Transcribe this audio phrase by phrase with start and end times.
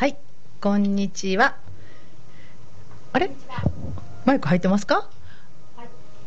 [0.00, 0.16] はい、
[0.62, 1.56] こんにちは。
[3.12, 3.30] あれ？
[4.24, 5.10] マイク入ってますか？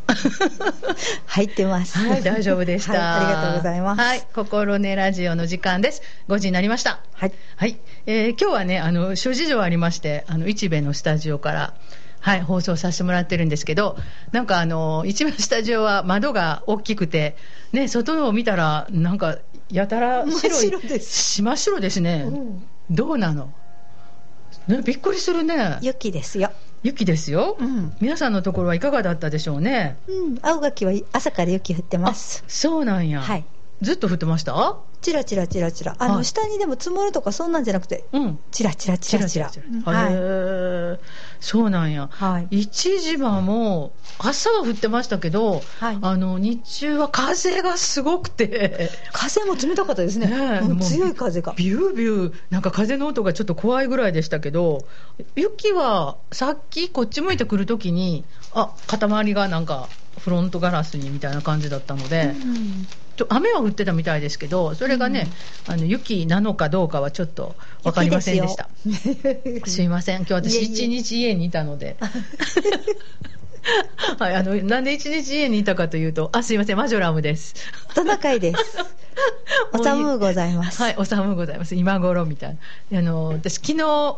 [1.25, 1.97] 入ってます。
[1.97, 2.93] はい、大丈夫でした。
[2.93, 3.99] はい、ありがとうございます。
[3.99, 6.03] はい、心根ラジオの時間です。
[6.27, 6.99] 5時になりました。
[7.13, 7.33] はい。
[7.55, 11.73] はい、えー今日はね、あの、諸事情ありまして、あの、一部のスタジオから、
[12.19, 13.97] はい、放送させてもらってるんですけど、
[14.31, 17.35] なんかあの、一部のスタジオは窓が大きくて、
[17.71, 19.39] ね、外を見たら、なんか、
[19.71, 20.69] やたら白い。
[20.69, 22.25] 真っ白です真っ白ですね。
[22.27, 23.49] うんどうなの？
[24.67, 25.77] ね、びっくりするね。
[25.81, 26.51] 雪ですよ。
[26.83, 27.93] 雪ですよ、うん。
[28.01, 29.97] 皆さんのところはいかがだったでしょうね。
[30.07, 30.37] うん。
[30.41, 32.43] 青垣は朝から雪降ってます。
[32.47, 33.21] そうなんや。
[33.21, 33.45] はい。
[33.83, 34.77] ずっと降ってました？
[35.01, 35.95] チラチラチラチラ。
[35.99, 38.39] あの、はい下にでも積もるとかそんなんじゃなくて、うん。
[38.51, 39.47] チラチラチラチラ。
[39.47, 39.49] へ
[39.83, 40.13] はい。
[40.13, 40.99] ー
[41.41, 42.07] そうなんや。
[42.09, 42.47] はい。
[42.61, 50.27] 一時はもう、朝は降ってましたけど、はいあの、日中は風がすごくて、風も冷たかったですね。
[50.27, 51.53] ね強い風が。
[51.57, 54.85] ビュービュー、なんか風の音がちょっと怖いぐらいでしたけど、
[55.35, 62.87] 雪はさっきこっち向いてくるときに、あ、塊がなんかフロントガラスにみたいな感じだったので、うん
[63.29, 65.27] 雨は降ってたみたいですけど、それがね、
[65.67, 68.69] あの雪なのかどうかはちょっと分かりませんでした。
[69.65, 71.97] すいません、今日私、一日家にいたので。
[74.19, 77.55] はい、あのなんで一日家にいたかというと、あすいません、マジョラムです。
[77.95, 78.77] トナカイです。
[79.71, 80.81] お寒うございます。
[80.81, 81.75] はい、お寒うございます。
[81.75, 82.57] 今頃みたい
[82.91, 82.99] な。
[82.99, 84.17] あの私昨日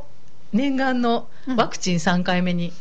[0.53, 2.73] 念願のワクチン3回目に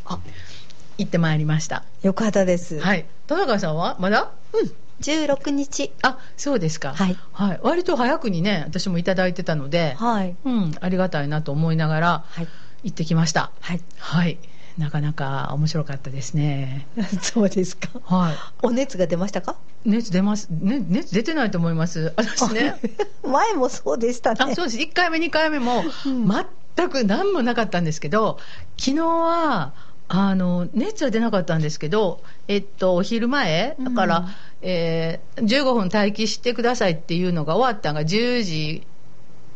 [0.97, 1.85] 行ってまいりました。
[2.03, 2.81] よかったです。
[2.81, 3.05] はい。
[3.27, 3.97] 田中さんは？
[3.99, 4.31] まだ？
[4.53, 4.73] うん。
[5.01, 5.93] 16日。
[6.03, 6.95] あ、そうですか。
[6.95, 7.17] はい。
[7.33, 7.61] はい。
[7.63, 10.37] 割と早くにね、私もいただいてたので、はい。
[10.45, 12.49] うん、ありがたいなと思いながらはい。
[12.85, 13.51] 行ってきました。
[13.61, 13.81] はい。
[13.99, 14.39] はい。
[14.79, 16.87] なかなか面白かったですね。
[17.23, 17.89] そうですか。
[18.05, 18.35] はい。
[18.63, 19.57] お熱が出ましたか？
[19.85, 20.49] 熱出ます。
[20.51, 22.13] ね、熱出てないと思います。
[22.17, 22.75] 私ね。
[23.25, 24.39] 前もそうでしたね。
[24.41, 24.79] あそうです。
[24.79, 26.29] 1回目、2回目も、うん
[26.77, 28.39] 全く何もなかったんですけど、
[28.77, 29.75] 昨日は、
[30.09, 34.27] あの、熱は出なかったんですけど、えっと、お昼前、だから、うん
[34.67, 38.87] えー15分待機してくださいっていうのが終わったのが10時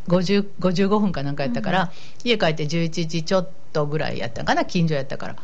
[0.06, 1.92] 50 55分かなんかやったから、
[2.24, 5.36] 家帰って11時ちょっとぐらいやったんかな、近所やったから。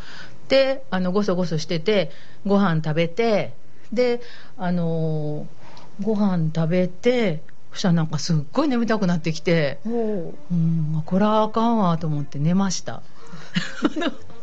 [0.48, 2.10] で、あの、ごそごそしてて、
[2.46, 3.54] ご飯食べて、
[3.92, 4.20] で、
[4.58, 5.64] あのー
[6.02, 7.40] ご飯食べて、
[7.72, 9.78] そしたらなんかすっごい眠たくなってきて、
[10.50, 13.02] うん、これはあかんわと思って寝ました。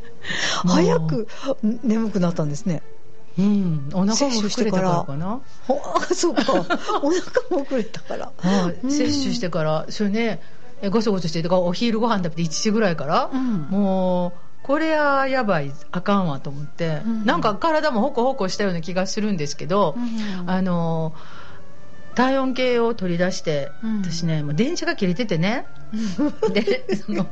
[0.67, 1.27] 早く
[1.83, 2.81] 眠くなったんですね。
[3.39, 5.39] うん、お腹も膨れたからかな？
[5.65, 6.43] ほあ、そうか。
[7.01, 8.31] お腹も遅れたから。
[8.37, 8.91] はい、うん。
[8.91, 10.41] 摂取してから、それね、
[10.81, 13.67] えごそごそして、お昼ご飯食べて1時ぐらいから、うん。
[13.69, 14.31] もう、
[14.63, 17.25] これはやばい、あかんわと思って、うん。
[17.25, 20.49] なんか体もホコホコしたような気がするんですけど、うん。
[20.49, 21.13] あの、
[22.15, 24.01] 体温計を取り出して、うん。
[24.01, 25.67] 私ね、もう電池が切れててね、
[26.53, 27.25] で、その、あ、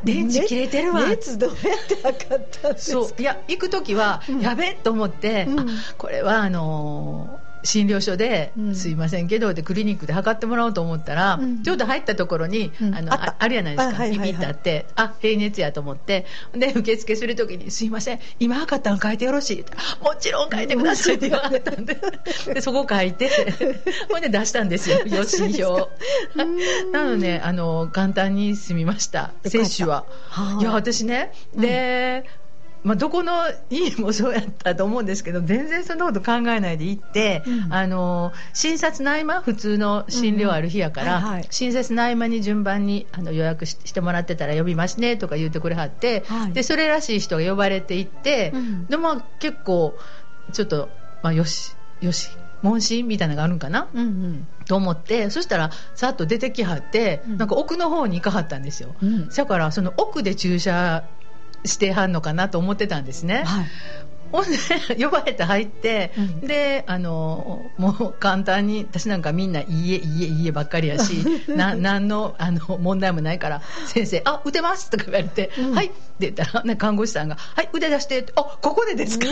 [0.04, 1.06] 電池切れてるわ。
[1.08, 2.98] 熱どうやって測ったんですか？
[3.06, 3.20] そう。
[3.20, 4.40] いや行く時は、うん。
[4.40, 5.60] やべえと思って、うん。
[5.60, 5.64] あ
[5.98, 8.74] これはあのー診療所で、うん。
[8.74, 11.62] すいませんけどでクリニックで測ってもらおうと思ったら、うん。
[11.62, 12.94] ちょうど入ったところに、うん。
[12.94, 14.28] あのあるやないですか、あはいはいはい。
[14.28, 16.26] ピピってあってあ平熱やと思って。
[16.54, 19.72] で受付する時に「すいません今測ったの書いてよろしい?」って
[20.02, 21.98] 「もちろん書いてください」って言われたんで。
[22.54, 23.30] でそこ書いて。
[24.10, 25.00] ほんで出したんですよ。
[25.06, 25.88] 予診票
[26.36, 26.92] うん。
[26.92, 29.14] なのであの簡単に済みました。
[29.42, 29.50] た。
[29.50, 30.04] 接種は。
[30.28, 30.62] はい。
[30.62, 31.32] いや私ね。
[31.56, 32.24] で、
[32.84, 33.32] まあ、どこの
[33.70, 37.72] 家もそうやったと思うんですけど全然そんなこと考えないで行って、うん。
[37.72, 41.46] あの診察の合間普通の診療ある日やから、うんはいはい。
[41.50, 46.52] 診察の合間に順番にあの予約ししてもらってたら呼びますねとか言ってくれはって、はい。
[46.52, 48.86] でそれらしい人が呼ばれていって、うん。
[48.86, 49.98] でまあ、結構
[50.52, 50.90] ちょっと、
[51.22, 54.48] まあ、よしよし問診みたいなのがあるんかな、うんうん。
[54.66, 57.36] と思ってそしたらさっと出てきはって、うん。
[57.38, 58.96] なんか奥の方に行かはったんですよ。
[59.00, 59.28] うん。
[59.30, 61.08] だからその奥で駐車
[61.64, 63.44] してはんのかなと思ってたんですね。
[63.44, 63.66] はい
[64.32, 64.56] ほんで
[65.02, 66.40] 呼ばれて入って、うん。
[66.40, 75.74] であのもう簡単に私なんかみんな「いいえいいえいいえ」ばっかりやし な何のあの問題もないから「先生あ打てます」とか言われて「うん。
[75.74, 79.26] はい」って言ったら、 ね、看護師さんが「はい腕出して」あここでですか?」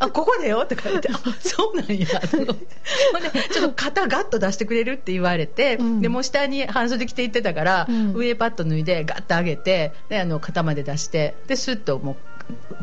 [0.00, 2.36] あここでよ」とか言って「あそうなんや」と。
[2.38, 2.66] 思って
[3.12, 6.00] ほんでちょっと肩ガッと出してくれるって言われて、うん。
[6.00, 8.12] でもう下に半袖着て行ってたから、うん。
[8.14, 12.16] 上パッと脱いでガッと上げてであの肩まで出してでスッともう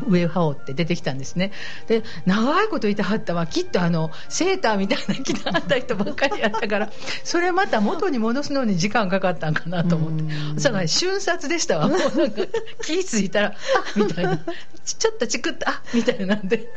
[0.06, 1.52] 上羽織って出てきたんですね。
[1.86, 3.46] で長いこといてはったわ。
[3.46, 6.90] きっとあのセーターみたいなの着てはった人ばっかりやったから
[7.24, 10.22] それまた元に戻すのに時間かかったんかなと思って。
[10.22, 10.56] うん。
[10.56, 11.88] だから瞬殺でしたわ。
[11.88, 12.42] もうなんか
[12.82, 13.54] 気付いたらあ
[13.96, 14.38] みたいな。
[14.84, 16.68] ちちょっとチクッとあみたいなんで。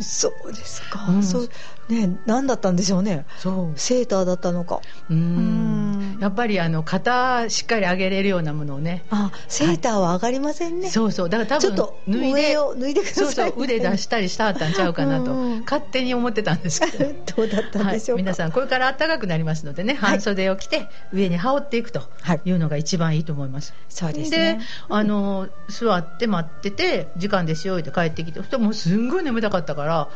[0.00, 1.22] そうですか、うん。
[1.22, 1.48] そう
[1.88, 3.26] ね何だったんでしょうね。
[3.36, 3.78] そう。
[3.78, 4.80] セーターだったのか。
[5.10, 9.02] ううんんやっぱりあの肩しっかり上げれるようなものをね。
[9.10, 11.28] あセーターは上がりませんね、そうそう。
[11.28, 13.54] だから多分ちょっと脱いで脱いでくださいそうそう。
[13.64, 15.34] 腕出したりしたったんちゃうかなと。
[15.64, 17.12] 勝手に思ってたんですけど。
[17.36, 22.40] どうだったんでしょうか、はい、皆さんこれから暖かくなりますのでね半袖を着て上に羽織っていくとはい。
[22.44, 24.60] いうのが一番いいと思います、そうですね。
[24.88, 30.08] あの座って待ってて時間ですよって帰ってきてもうすんごい眠たかったから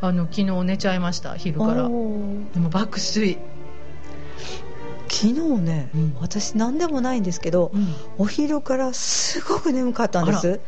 [0.00, 1.74] あの昨日寝ちゃいました昼から。
[1.74, 3.38] でも爆睡、
[5.10, 5.32] 昨日
[5.62, 6.16] ね、うん。
[6.20, 7.94] 私何でもないんですけど、うん。
[8.18, 10.60] お昼からすごく眠かったんです。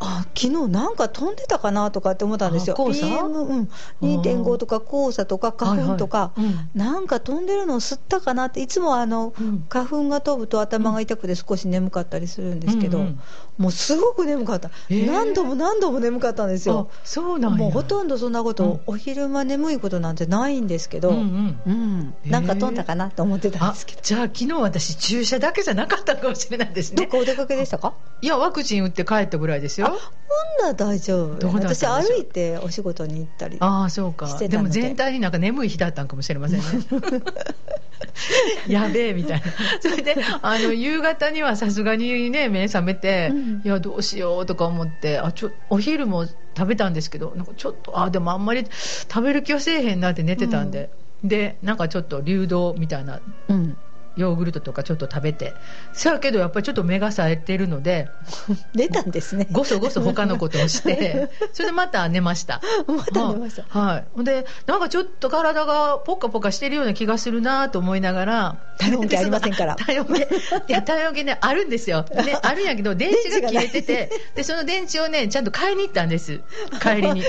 [0.00, 2.76] あ 昨日なんか飛んでたかなとかって思ったんですよ。
[2.78, 3.68] あ黄砂？PM、うん、
[4.00, 6.50] 2.5とか黄砂とか花粉とか、はいはい。
[6.50, 12.06] うんなんか飛んでるのを吸ったかなっていつもあの、うん花粉が飛ぶと頭が痛くて少し眠か。
[12.06, 13.20] ったりするんですけど、うんうん
[13.58, 16.90] もうすごく眠かった、へー何度も何度も眠かったんですよ。
[16.92, 17.56] あそうなんや。
[17.56, 18.80] もうほとんどそんなこと、うん。
[18.86, 21.62] お昼間眠いことなんてないんですけど、うんうん。
[21.66, 22.14] うん。
[22.30, 24.00] なんか飛んだかなと思ってたんあですけど。
[24.02, 26.96] じゃあ昨日私注射だけじゃなかったかもしれないですね。
[26.96, 27.94] どっかお出かけでしたか？
[28.20, 29.86] いやワクチン打って帰ったぐらいですよ。
[29.86, 29.96] ほん
[30.60, 31.34] なら大丈夫。
[31.36, 34.36] どうだったんで私歩いてお仕事に行ったりああそうか。
[34.38, 34.48] で。
[34.48, 36.66] でも全体になんか眠い日だったんかもしれませんね。
[38.68, 39.44] やべえみたいな。
[39.80, 50.90] それであの夕方にはさすがにね目覚めて、うんいやどうしようとか思ってあちょお昼も食べたんですけどなんかちょっとあでもあんまり食べる気はせえへんなって寝てたんで、
[51.22, 53.78] でなんかちょっと流動みたいなうん
[54.16, 55.54] ヨーグルトとかちょっと食べて。
[55.92, 58.08] せやけどやっぱりちょっと目が冴えてるので
[58.74, 59.46] 出たんですね。
[59.52, 62.60] ごそごそ他のことをして それでまた寝ました。
[62.86, 63.64] また寝ました。
[63.68, 69.76] はい、でなんかちょっと体がポッカポカしてるような気がするなと思いながら体温計ありませんから。
[69.86, 70.28] 体温計
[70.68, 76.40] いや体温計ねあるんですよ、ね、あるんやけど電池が切れててでその電池をねちゃんと買いに行ったんです。
[76.80, 77.22] 帰りに。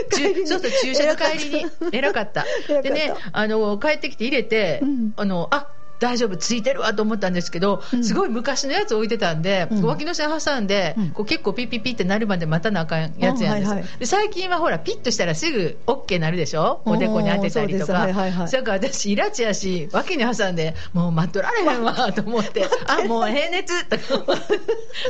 [0.46, 1.66] そうそう駐車の帰りに。
[1.92, 2.46] 偉かった。
[2.70, 2.82] 偉かった。
[2.82, 5.14] でねあの帰ってきて入れて、うん。
[5.16, 5.68] あのあ
[6.00, 8.04] 大丈夫ついてるわと思ったんですけど、うん。
[8.04, 9.84] すごい昔のやつ置いてたんで、うん。
[9.84, 11.10] 脇の下挟んで、うん。
[11.12, 14.00] こう結構ピッピッピッってなるまで待たなあかんやつやんです、あはいはい。
[14.00, 16.82] で最近はほらピッとしたらすぐ OK なるでしょ？
[16.86, 17.94] おでこに当てたりとか。
[17.94, 18.52] はいはいはい。
[18.52, 22.66] だから私イラチやし脇に挟んでもう待っとられへんわと思って。
[22.88, 23.86] あもう平熱。
[23.86, 24.38] とか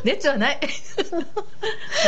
[0.04, 0.60] 熱はない。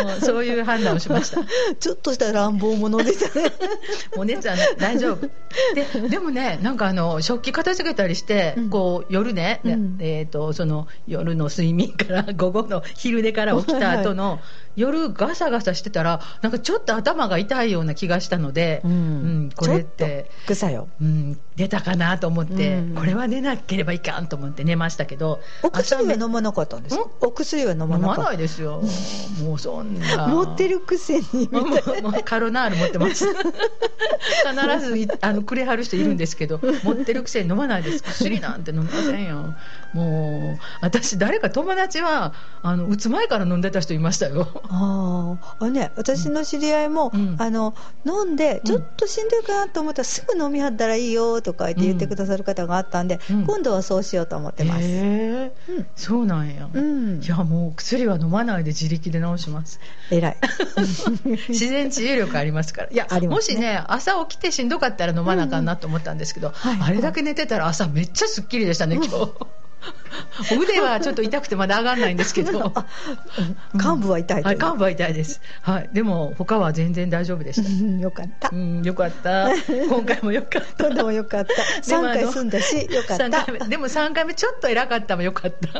[0.03, 1.41] もうそういう判断をしました。
[1.79, 3.51] ちょっとした乱暴者でしたね。
[4.15, 4.75] もう熱はない。
[4.77, 5.27] 大丈夫。
[5.75, 9.97] ででもねなんかあの食器片付けたりして、うんこう夜ね、でうん。
[9.99, 14.39] えー、とその夜の睡眠から午後の昼寝から起きた後の
[14.75, 18.91] 夜ガサガサしてたらなんかちょっと頭が痛いような気がしたので、うん。
[18.91, 20.29] うんこれって。
[20.47, 20.87] 草よ。
[21.01, 22.95] うん、出たかなと思って、うん。
[22.95, 28.81] これは出なければいかんと思って寝ましたけどお薬は朝飲まなかったんですお薬は飲まないですよ。
[29.43, 30.27] もうそんな。
[30.27, 31.25] 持ってるくせに。
[31.33, 33.25] みたいもうもうカロナール持ってます。
[33.29, 38.03] 必ずいあのくれはる人いるんですけど持ってるくせに飲まないです。
[38.03, 39.55] 薬なんて飲みませんよ。
[39.93, 45.55] もう私誰か友達はあの打つ前から飲んでた人いましたよあー。
[45.59, 47.35] あのね、私の知り合いも、うん。
[47.39, 47.75] あの
[48.05, 53.45] 飲んでちょっとしんどいかなと思ったらすぐ飲みはったらいいよとか言って言ってくださる方があったんで、うん。
[53.45, 55.87] 今度はそうしようと思ってます、へえうん。
[55.95, 57.21] そうなんや、うん。
[57.21, 59.79] いやもう薬は飲まないで自力で治します。
[60.11, 60.37] 偉い。
[61.49, 62.89] 自然治癒力ありますから。
[62.89, 63.27] いや、ね。
[63.27, 69.33] もしね朝起きてしんどかったら飲まなあかんなと思ったんですけど、はいあれだけ寝てたら朝めっちゃすっきりでしたね今日
[70.57, 72.73] 腕はちょっと痛くてまだ上がらないんですけど。
[73.73, 75.41] 幹部は痛いとはい、幹部は痛いです。
[75.61, 77.69] はい、でも他は全然大丈夫でした。
[77.69, 78.49] うんよかった。
[78.51, 79.49] うん、よかった。
[79.89, 80.85] 今回もよかった。
[80.85, 81.53] 今度もよかった。
[81.89, 85.79] でもあの3回済んだしよかっ三たでも3回目ちょっと偉かったもよかった。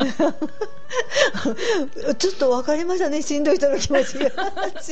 [2.15, 4.29] ちょっと分かりましたねしんどい人の気持ちが。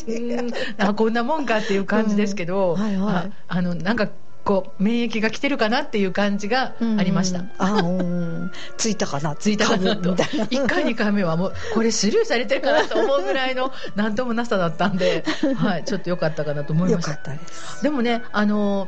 [0.08, 0.12] う
[0.44, 0.52] ん。
[0.78, 2.82] あこんなもんかっていう感じですけど、うん。
[2.82, 3.16] はいはい。
[3.16, 4.10] ああのなんか
[4.48, 7.40] こう免疫が来てるかなっていう感じがありました。
[7.40, 8.52] うんあうん。
[8.78, 10.12] ついたかなついたかなと。
[10.12, 10.46] みたいな。
[10.46, 15.26] 1回2回目はもうこれスルーされてるかなと思うぐらいの何ともなさだったんで、
[15.58, 17.12] はい、ちょっと良かったかなと思いました。
[17.12, 17.84] よかったです。
[17.84, 18.88] でもね、あの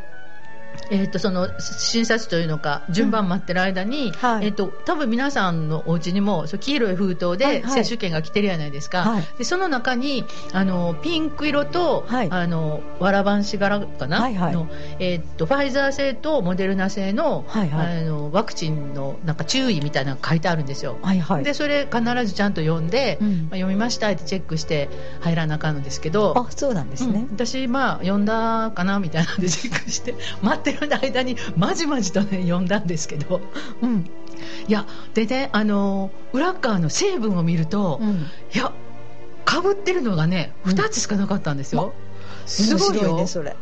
[0.92, 4.48] えー、とその診察というのか順番待ってる間に、はい。
[4.48, 7.38] えー、と多分皆さんのお家にもそう黄色い封筒はい。
[7.38, 7.62] ではい。
[7.84, 9.24] 接種券が来てるじゃないですか、はい。
[9.38, 12.28] でその中にあのピンク色と、はい。
[12.32, 14.54] あのわらばんし柄かな、はいはい。
[14.54, 14.68] の
[15.00, 18.02] えー、とファイザー製とモデルナ製の,、はいはい。
[18.02, 20.98] あのワクチンのなんか注意みたいなのが書いてあるんですよ。
[21.02, 21.44] はいはい。
[21.44, 23.28] でそれ必ずちゃんと読んで、うん。
[23.28, 24.90] まあ、読みましたってチェックして
[25.22, 27.22] 入らなあかんのですけどあそうなんですね。
[27.22, 33.42] うん、私まあ読んだかなみたいなんでチェックして待ってる間にまじまじとね読んだんですけど。
[33.82, 34.10] うん。
[34.68, 38.10] いやでねあの裏側の成分を見ると、うん。
[38.54, 38.72] いや
[39.46, 40.72] かぶってるのがねうん。
[40.74, 41.94] 2つしかなかったんですよ、
[42.46, 43.18] すごいよ。
[43.18, 43.56] ねそれ。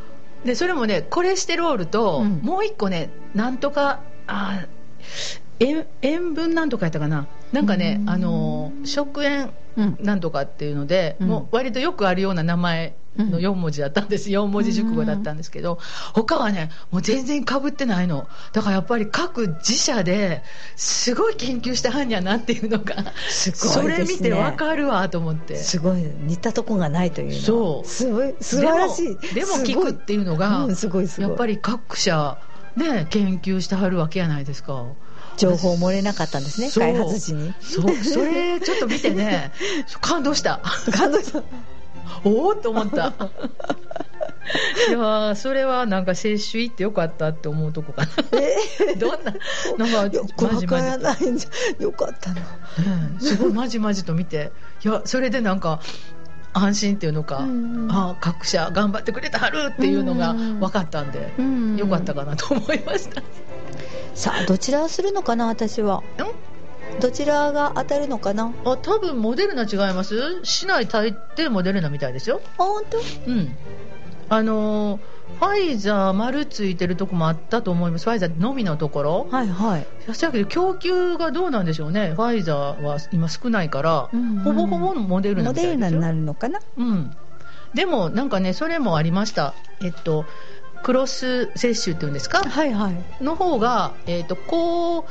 [0.43, 2.41] でそれもねコレステロールと、うん。
[2.43, 7.27] もう一個ねなんとかあー塩塩分なんとかやったかな？
[7.51, 8.09] なんかねうん。
[8.09, 9.97] あの食塩うん。
[10.01, 11.27] なんとかっていうので、うん。
[11.27, 13.43] もう割とよくあるような名前のうん。
[13.43, 15.79] 4文字だったんです、4文字熟語だったんですけど、
[16.13, 18.27] 他はねもう全然かぶってないの。
[18.53, 20.43] だからやっぱり各自社で
[20.75, 24.29] すごい研究してはんやなっていうのがすそれごいですね。
[24.29, 25.55] 見てわかるわと思って。
[25.55, 27.33] すごい似たとこがないというの。
[27.39, 27.87] そう。
[27.87, 29.33] すごい素晴らしい。
[29.33, 30.67] でも聞くっていうのが、
[31.17, 32.37] やっぱり各社
[32.75, 34.85] ね研究してはるわけやないですか
[35.37, 37.53] 情報漏れなかったんですね開発時に。
[37.61, 37.95] そう。
[37.95, 39.51] それちょっと見てね。
[40.01, 40.59] 感動した。
[40.91, 41.43] 感動した。
[42.25, 43.13] おおと思った。
[44.89, 48.09] いやーそれはなんか接種行ってよかったって思うとこかな。
[48.97, 49.33] どんな？
[49.77, 52.41] なんかよくわからないんじゃよかったな。
[52.41, 52.41] ね
[53.19, 54.51] すごいまじまじと見て。
[54.83, 55.81] いやそれでなんか
[56.53, 61.77] 安心っていうのか、うんああ各社頑張ってくれてはるっていうのが分かったんで、うん。
[61.77, 63.21] よかったかなと思いました、
[64.13, 66.03] さあどちらをするのかな私は。
[66.99, 68.53] どちらが当たるのかな？
[68.65, 70.39] ああ多分モデルナ違います。
[70.43, 72.41] 市内大抵モデルナみたいですよ。
[72.57, 72.97] 本当？
[73.27, 73.55] うん。
[74.29, 78.05] あのーファイザー丸ついてるとこもあったと思います。
[78.05, 79.27] ファイザーのみのところ。
[79.29, 79.81] はいはい。
[79.81, 82.13] いやだけど供給がどうなんでしょうね。
[82.15, 85.73] ファイザーは今少ないから、うんうんほぼほぼのモデルナモみたいですよ。
[85.73, 86.61] デルナになるのかな？
[86.77, 87.11] うん、
[87.73, 89.53] でもなんかねそれもありました。
[89.81, 90.25] えっと
[90.87, 92.39] クロス接種っていうんですか？
[92.49, 92.95] はいはい。
[93.21, 95.05] の方が、えっとこう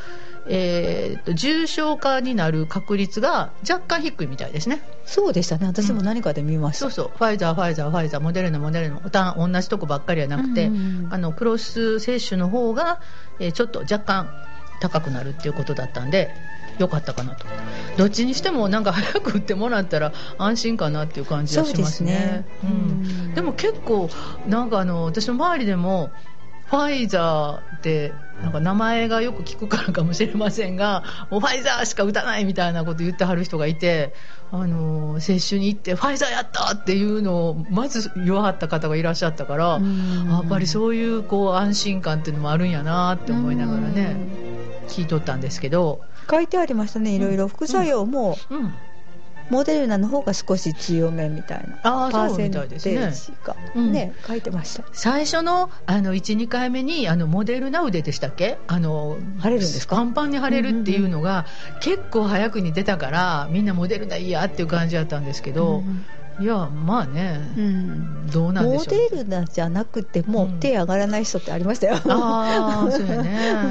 [0.48, 4.80] えっと重症化になる確率が若干低いみたいですね。
[5.04, 5.66] そうでしたね。
[5.66, 7.18] 私も何かで見ました、そうそう。
[7.18, 11.12] ファイザーファイザーファイザーモデルナモデルナた同じとこばっかりじゃなくて、うんうんうん。
[11.12, 12.98] あのクロス接種の方が、
[13.38, 14.30] えーちょっと若干
[14.80, 16.30] 高くなるっていうことだったんで
[16.78, 17.46] よかったかなと。
[17.96, 22.04] どっちにしてもなんか早く打ってもらったら安心かなっていう感じがしますね。
[22.04, 22.46] そうですね。
[22.64, 22.70] うん。
[22.70, 22.72] う
[23.30, 23.34] ん。
[23.34, 24.10] でも結構
[24.46, 26.10] なんかあの私の周りでも
[26.66, 34.12] ファイザーってなんか名前がよく聞くからかもしれませんがもうファイザーしか打たないみたいなこと言ってはる人がいて
[34.50, 40.28] あの接種に行ってファイザーやったっていうのをまず言わはった方がいらっしゃったから、うん。
[40.28, 44.16] やっぱりそういうこう安心感っていうのもあるんやなって思いながらね
[44.86, 46.00] 聞いとったんですけど、
[46.30, 48.72] 書いてありましたねいろいろ副作用もうん、
[49.50, 51.78] モデルナの方が少し強めみたいな。
[51.82, 53.56] ああパーセンそうみたいテーですねジが。
[53.76, 53.92] うん。
[53.92, 54.84] ね書いてました。
[54.92, 58.58] 最初のあの12回目にあのモデルナ腕でしたっけ？
[58.66, 59.96] あの腫れるんですか？
[59.96, 61.46] パンパンに腫れるっていうのが、
[61.80, 65.84] 結構早くに出たからみんなモデルナいいやっていう感じだったんですけど、
[66.38, 68.26] いやまあね、うん。
[68.30, 70.60] どうなんでモしょうデルナじゃなくてもうん。
[70.60, 73.68] 手上がらない人ってありましたよ、ああそうやね。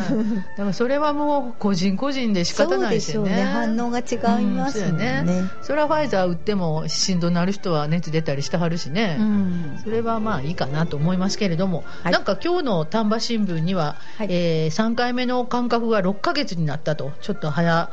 [0.57, 3.29] だからそれはもう個人個人で仕方ないですよね。
[3.29, 3.75] そうでしょうね。
[3.77, 5.49] 反応が違いますもんね,、うんそね。
[5.61, 9.79] それはファイザー打ってもしんどなる人は熱出たりしてはるしね、うん。
[9.83, 12.13] それはまあいいかなと思いますけれども、はい。
[12.13, 14.27] なんか今日の丹波新聞には、はい。
[14.29, 17.13] えー3回目の間隔が6ヶ月になったと。
[17.21, 17.89] ちょっと早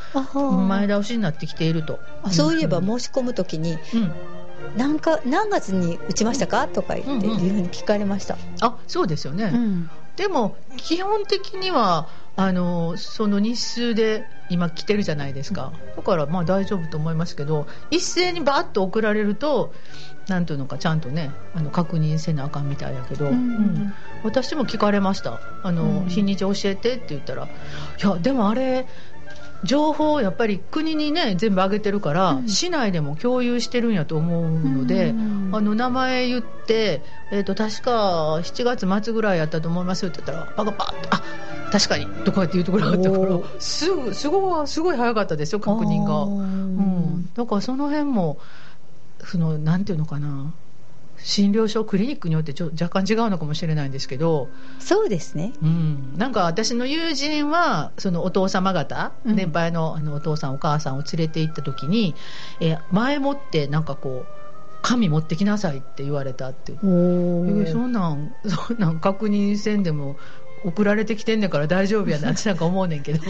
[0.69, 2.01] 前倒しになってきていると。
[2.23, 4.13] あそういえばん申し込むときにうん
[4.77, 6.69] 何か何月に打ちましたか？
[6.69, 9.91] とか言っていうふうに聞かれました、あそうですよね、うん。
[10.17, 15.73] でも基本的にはあのその日数で今来てるじゃないですか。
[15.97, 19.73] だからまあ大丈夫と思いますけど一斉にバーッと送られると
[20.29, 23.33] なんていうのかちゃんとねあの確認せなあかんみたいだけど、うん。
[23.33, 23.95] うん。
[24.23, 25.41] 私も聞かれました。
[25.63, 26.09] あの、うん。
[26.09, 27.49] 日にち教えてって言ったらい
[28.01, 28.87] やでもあれ
[29.65, 32.49] 情報をやっぱり国にね全部上げてるから、うん。
[32.49, 35.51] 市内でも共有してるんやと思うので、うん。
[35.53, 41.23] あの名前言って、えー、と確か7月末ぐらいやったと思いますって言ったらパカパッとあ
[41.71, 48.39] 確かにとかっていうところがあったからすぐすごいすごい早かったですよ確認が、うん、だからその辺も
[49.25, 50.53] そのなんていうのかな
[51.25, 54.49] 診療所クリニックによってちょ若干違うのかもしれないんですけど、
[54.79, 55.53] そうですね。
[55.63, 59.37] うん、なんか私の友人はそのお父様方、うん。
[59.37, 62.15] 年配のあのお父さんお母さんを連れて行った時に、
[62.61, 64.43] えー前もってなんかこう
[64.83, 70.17] 紙持ってきなさいって言われたってそんなんそんなん確認せんでも
[70.65, 73.21] 送られてきてんねんから大丈夫やなって なんか思うねんけど。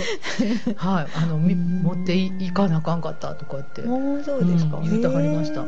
[0.77, 1.07] はい。
[1.15, 3.83] あの持っていいかなあかんかったとかって。
[3.83, 5.65] そうですか、うん言うてはりました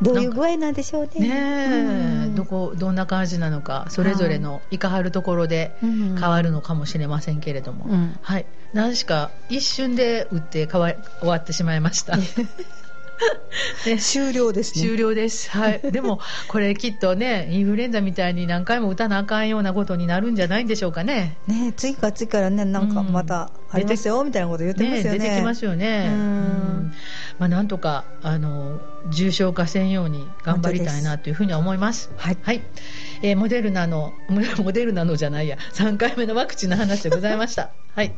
[0.00, 1.10] どういう具合なんでしょうね。
[1.16, 2.34] え、うん。
[2.34, 4.78] どこどんな感じなのかそれぞれのい。
[4.78, 6.16] かはるところでうん。
[6.18, 8.18] 変わるのかもしれませんけれども、うん。
[8.20, 8.46] はい。
[8.72, 12.16] 何しか一瞬で打って変わ終わってしまいました
[13.86, 15.50] ね 終了ですね終了です。
[15.50, 15.80] はい。
[15.90, 21.38] でも、これきっとね、インフルエンザみたいに何回も打たなあかんようなことになるんじゃないんでしょうかね。
[21.46, 26.06] ね次から次からねなんかまたありますよみたいなこと言ってますよね出てきますよね。
[26.08, 26.92] うんうん
[27.38, 32.10] まあ、なんとか、あの、重症化せんように頑張りたいなというふうには思います。
[32.16, 32.62] はいはい。
[33.22, 37.70] えーモデルナの、モ モデルナのじゃないや、3回目のワクチンの話でございました。
[37.94, 38.12] はい。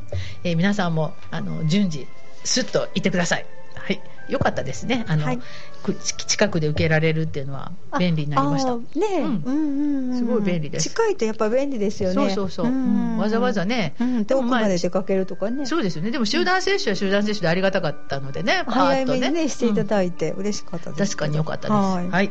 [0.44, 2.06] えー皆さんも、あの、順次、
[2.44, 3.46] スッと行ってください。
[3.74, 4.00] はい。
[4.30, 5.04] よかったですね。
[5.08, 5.40] あの、はい。
[5.82, 8.76] く近くで受けられるっていうのは便利になりました。
[8.76, 8.82] ね
[9.12, 10.18] え、ううんん、うんうん。
[10.18, 10.88] すごい便利です。
[10.90, 12.14] 近いとやっぱ便利ですよね。
[12.14, 15.66] そうそうそう、うんわざわざね、うん、遠くでもまで出かけるとかね。
[15.66, 16.10] そうですよね。
[16.10, 21.16] でも集団接種は集団接種でありがたかったのでね、パーッと早めにねしていたうんだいて嬉しかったです。
[21.16, 21.70] 確かに良かったです。
[21.72, 22.26] ははい。
[22.26, 22.30] い、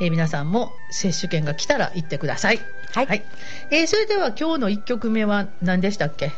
[0.00, 2.60] えー皆さんも接種券が来たら行ってください。
[2.92, 3.24] はい。
[3.70, 6.32] えーそれでは今日の1曲目は何でしたっけ？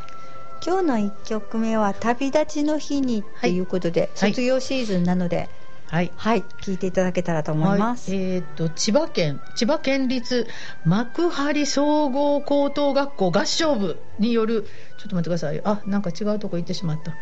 [0.65, 5.49] 今日の1曲目は「旅立ちの日に」っていうことで、はい卒業シーズンなので
[5.89, 6.13] はい。
[6.17, 10.49] はい聞いていただけたらと思います、はい、えっ、と、千葉県、千葉県立
[10.85, 14.67] 幕張総合高等学校合唱部による、
[14.99, 15.61] ちょっと待ってください。
[15.65, 17.13] あ、なんか違うとこ行ってしまった。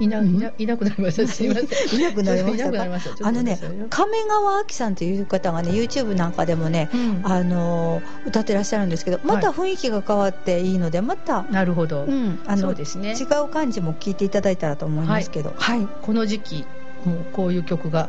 [0.00, 1.26] いな、いな、いなくなりました。
[1.26, 2.00] すいません。
[2.00, 3.26] いなくなりました。
[3.26, 3.58] あのね
[3.90, 7.20] 亀川亜希さんという方がね YouTube なんかでもね、うん。
[7.24, 12.04] あの歌ってらっしゃるんですけどまた雰囲気が変わっていいのでまた、なるほど。
[12.04, 12.82] うん、あの違
[13.44, 15.52] う感じも聞いていただいたらと思いますけど。
[15.56, 15.86] はい。
[16.02, 16.66] この時期、
[17.04, 18.08] もうこういう曲が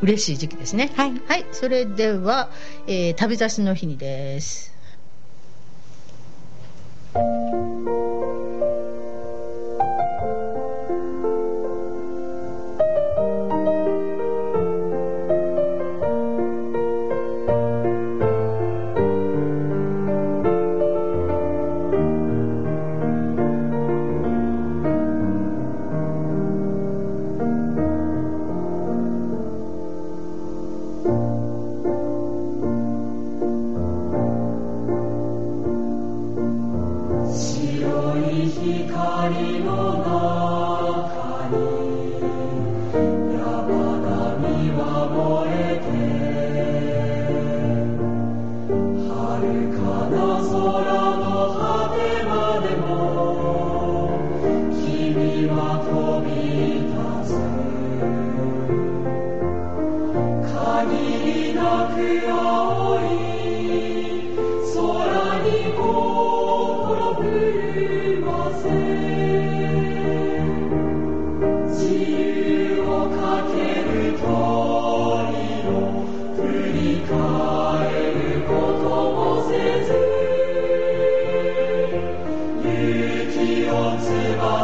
[0.00, 0.92] 嬉しい時期ですね。
[0.96, 1.12] はい。
[1.26, 2.50] はい、それでは、
[2.86, 4.76] えー旅立ちの日にです。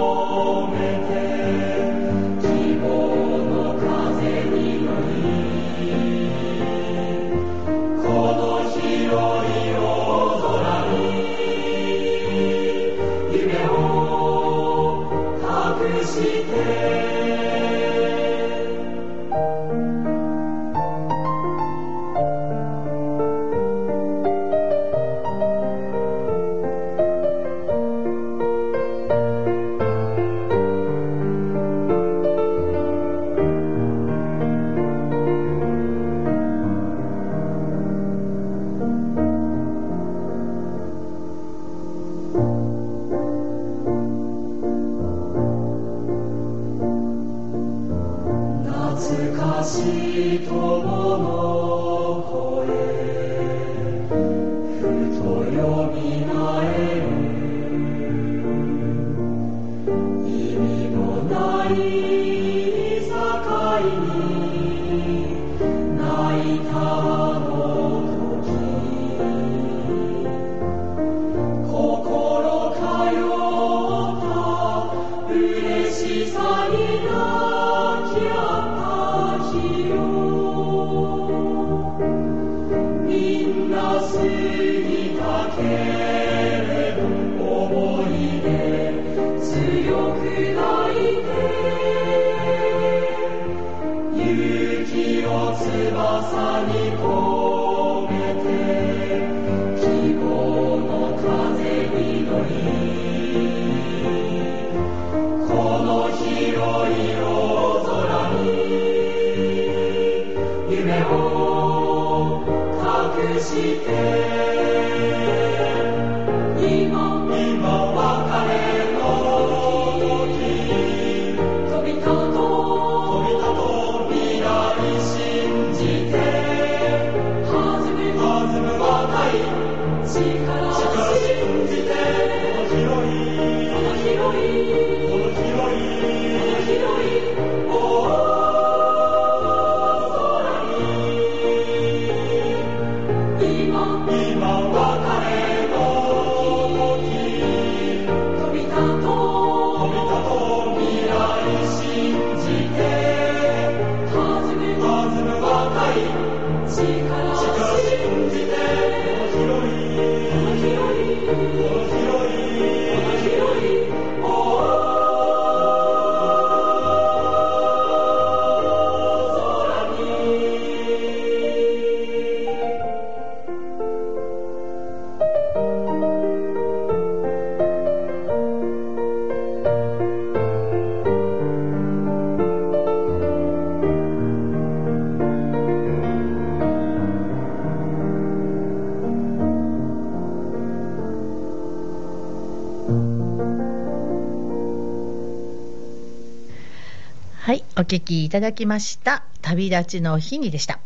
[197.80, 199.22] お聞きいただきました。
[199.44, 200.80] 旅立ちの日にでした。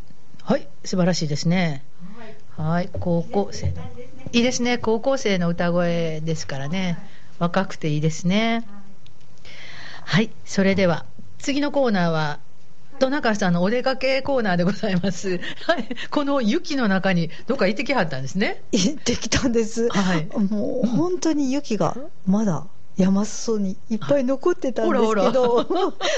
[0.43, 1.85] はい、素晴らしいですね。
[2.57, 3.81] はい、高校生の。
[4.33, 6.97] いいですね、高校生の歌声ですからね。
[7.39, 8.67] 若くていいですね。
[10.03, 11.05] はい、それでは、
[11.37, 12.39] 次のコーナーは、
[12.99, 15.39] 戸中さんのお出かけコーナーでございます。
[15.65, 18.63] はい、この雪の中にどっか行ってきはったんですね。
[18.73, 25.67] 行ってきたんです、はいもう本当に雪がまだ山裾にいっぱい残ってたんですけど、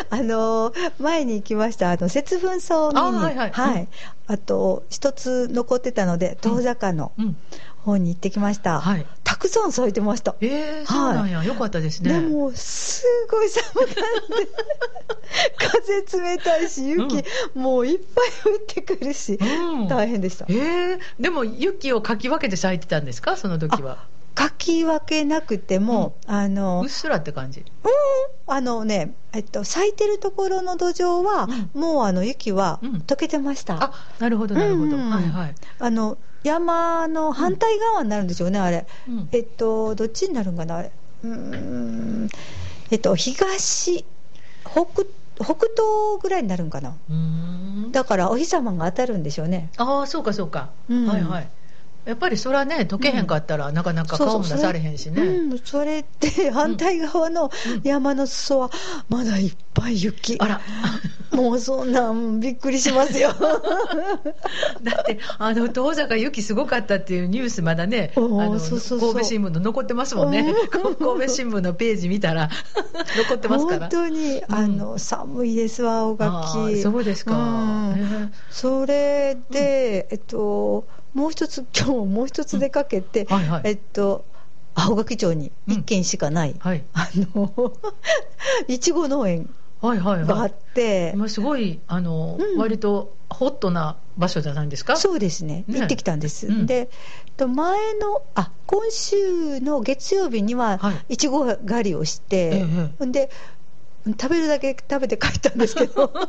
[0.10, 3.88] あ の前に行きました、あの節分草を見に、あはいはいうん
[4.26, 7.38] あと一つ残ってたので、遠坂のうん。
[7.84, 10.36] 方に行ってきました、はいたくさん咲いてました。
[10.42, 12.14] えー、そうなんや、よかったですね。
[12.14, 13.88] でも、すごい寒かっ
[15.58, 15.68] た。
[15.70, 20.46] 風冷たいし、雪、もういっぱい降ってくるし、うん大変でした。
[20.48, 24.08] えー、でも雪をかき分けて咲いてたんですか、その時は。
[24.34, 27.66] かき分けなくても、あのうっ、すらって感じ。
[28.46, 33.84] あのね、えっと、咲いてるところの土壌は、もうあの雪はうん溶けてました。
[33.84, 34.98] あなるほど、なるほど。
[34.98, 35.56] うんはいはい。
[35.80, 38.86] あの山の反対側になるんでしょうね、あれ。
[39.08, 40.92] うんえっと、どっちになるんかな、あれ。
[41.24, 42.28] うーん、
[42.92, 44.06] えっと、東、
[44.66, 44.86] 北、
[45.36, 46.94] 北東ぐらいになるんかな。
[47.92, 49.70] だから、お日様が当たるんでしょうね。
[49.78, 50.70] ああ、そうかそうか。
[50.90, 51.48] うんはいはい。
[52.06, 55.22] やっぱりそれはね、溶けへんかったら、なかなか顔も出されへんしね。
[55.22, 57.50] うん、それで、反対側の
[57.84, 58.72] 山の裾は、
[59.08, 60.36] まだいっぱい雪。
[60.40, 60.62] あら、
[61.32, 63.30] もうそんなん、びっくりしますよ。
[64.84, 68.80] だって、あの、遠坂雪すごかったっていうニュースまだね、あの、神戸
[69.24, 70.54] 新聞の残ってますもんね。
[70.72, 72.50] 神戸新聞のページ見たら、
[73.18, 73.80] 残ってますから。
[73.80, 76.82] 本当に、あの、寒いですわ、青垣。
[76.82, 77.96] そうですか。
[78.52, 83.62] それで、えっと、もう一つ、今日もう一つ出かけて、はいはい。
[83.66, 84.26] えっと、
[84.76, 86.84] 青垣町に一軒しかない、はい。
[86.94, 87.74] あの、
[88.68, 89.50] いちご農園
[89.82, 90.54] はいはいがあっはい。
[90.74, 92.60] て、今すごい、あの、うん。
[92.60, 94.96] 割とホットな場所じゃないですか？
[94.96, 95.80] そうですね、ね。
[95.80, 96.48] 行ってきたんです。
[96.48, 96.66] うん。
[96.66, 96.88] で、えっ
[97.38, 102.68] と前の、あ、今週の月曜日にははい、いちご狩りをして、え
[103.02, 103.06] え。
[103.08, 103.30] で、
[104.06, 106.20] 食べるだけ食べて帰ったんですけど、 あ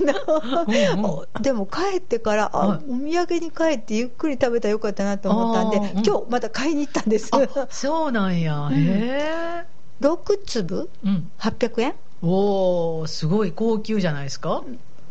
[0.00, 7.30] の、うんでも帰ってから、あはいお土産に帰ってゆっくり食べたらよかったなと思ったんで、うん今日また買いに行ったんです。
[7.32, 8.58] あ、そうなんや。
[8.68, 9.64] うんへえ。
[10.00, 10.90] 6粒？
[11.02, 11.30] うん。
[11.38, 11.94] 800円？
[12.22, 14.62] おー、すごい高級じゃないですか。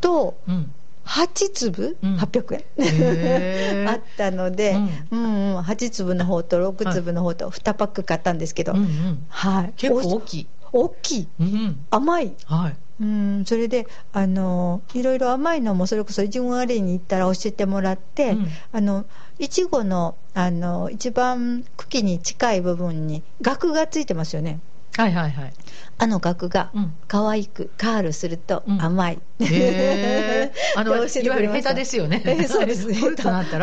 [0.01, 0.71] と、うん。
[1.05, 1.97] 8粒？
[2.03, 4.75] うん800円、 あったので、
[5.11, 9.25] うんうん、8粒の方と6粒の方と2パック買ったんですけど、うんうん。
[9.29, 10.47] はい、結構大おきい。
[10.71, 11.85] 大きい、うん。
[11.89, 12.75] 甘い、はい。
[13.01, 18.47] うん、それであのいろいろ甘いのもそれこそいちご狩りに行ったら教えてもらって、うん。
[18.71, 19.05] あの
[19.37, 24.59] いちごのあの一番茎に近い部分に額がついてますよね。
[24.97, 25.53] はいはいはい。
[25.97, 26.93] あの額がうん。
[27.07, 28.81] 可愛くカールするとうん。
[28.81, 30.75] 甘い、へー。
[30.79, 30.99] あの、い
[31.29, 32.21] わゆる下手ですよね。
[32.25, 32.95] えーそうですね。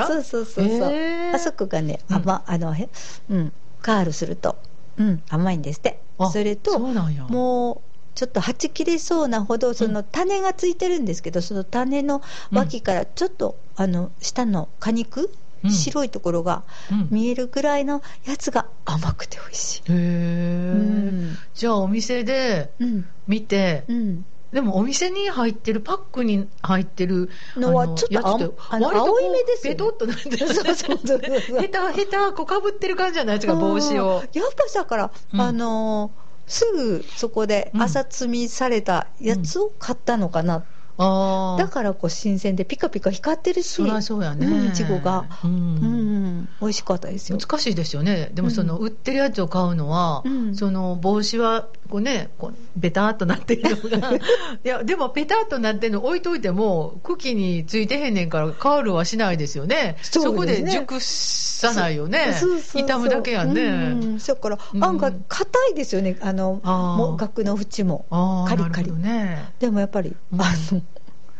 [0.06, 0.92] そうそうそうそう、
[1.34, 2.16] あそこがね、うん。
[2.16, 2.88] 甘あのへ
[3.30, 3.52] うん。
[3.80, 4.58] カールすると、
[5.02, 6.00] うん、甘いんですって。
[6.18, 6.78] あそれと。
[6.78, 7.80] もう
[8.14, 15.30] ちょっとはち切れそうなほどその種がついてるんですけど、その種の脇からちょっと、あの下の果肉、
[15.64, 15.70] うん。
[15.70, 17.08] 白いところがうん。
[17.10, 19.80] 見えるぐらいのやつが甘くて美味しい。
[19.80, 21.36] へえ、うん。
[21.54, 23.06] じゃあお店でうん。
[23.26, 29.76] 見て、うんでもお店に入ってるパックに入ってるのはちょっと青い目ですよね。
[29.76, 30.38] ペトッとなってる。
[30.54, 31.60] そうそうそうそう。
[31.60, 34.22] ヘタヘタこうかぶってる感じじゃないですか帽子を。
[34.32, 35.40] やっぱだから、うん。
[35.40, 37.82] あのーすぐそこでうん。
[37.82, 40.64] 朝摘みされたやつを買ったのかな、ああ
[41.02, 44.46] あだからこう新鮮でピカピカ光ってるしそりゃそうやね。
[44.46, 45.24] うんいちごが。
[45.44, 46.42] ううん。
[46.42, 47.38] ん、美味しかったですよ。
[47.38, 48.30] 難しいですよね。
[48.34, 50.54] でもその売ってるやつを買うのは、うん。
[50.54, 54.20] その帽子はこうねこうベターっとなってるのが い
[54.64, 59.96] やでもペタッとなってるの置いといても茎についてへんねんからカールはしないですよね。
[60.02, 62.34] そうこで熟さないよね。
[62.74, 64.84] 傷むだけやんね、うん、だからうん。
[64.84, 66.16] 案外硬いですよね。
[66.20, 68.06] あのあの縁も。
[68.48, 68.92] カリカリ。
[68.92, 69.52] ね。
[69.58, 70.40] でもやっぱり、うん。
[70.40, 70.82] あの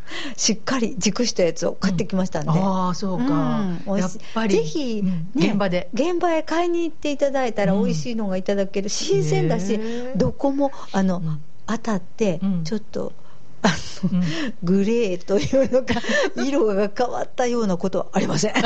[0.37, 3.25] しっかり熟したやつを買ってきましたんで、ああそうか、
[3.61, 3.83] うん。
[3.87, 4.57] 美やっ味しいぱり。
[4.57, 5.31] ぜひ、うん。
[5.35, 5.89] ね現場で。
[5.95, 9.81] 現場へ買いに行っていただいたらうん美味しいのがいただける、新鮮だし
[10.17, 11.41] どこもあの、うん。
[11.67, 12.65] 当たってうん。
[12.65, 13.13] ちょっと、
[13.63, 13.75] あの
[14.13, 14.23] うん
[14.63, 15.95] グレーというのか
[16.37, 18.55] 色が変わったようなことはありません。
[18.55, 18.61] す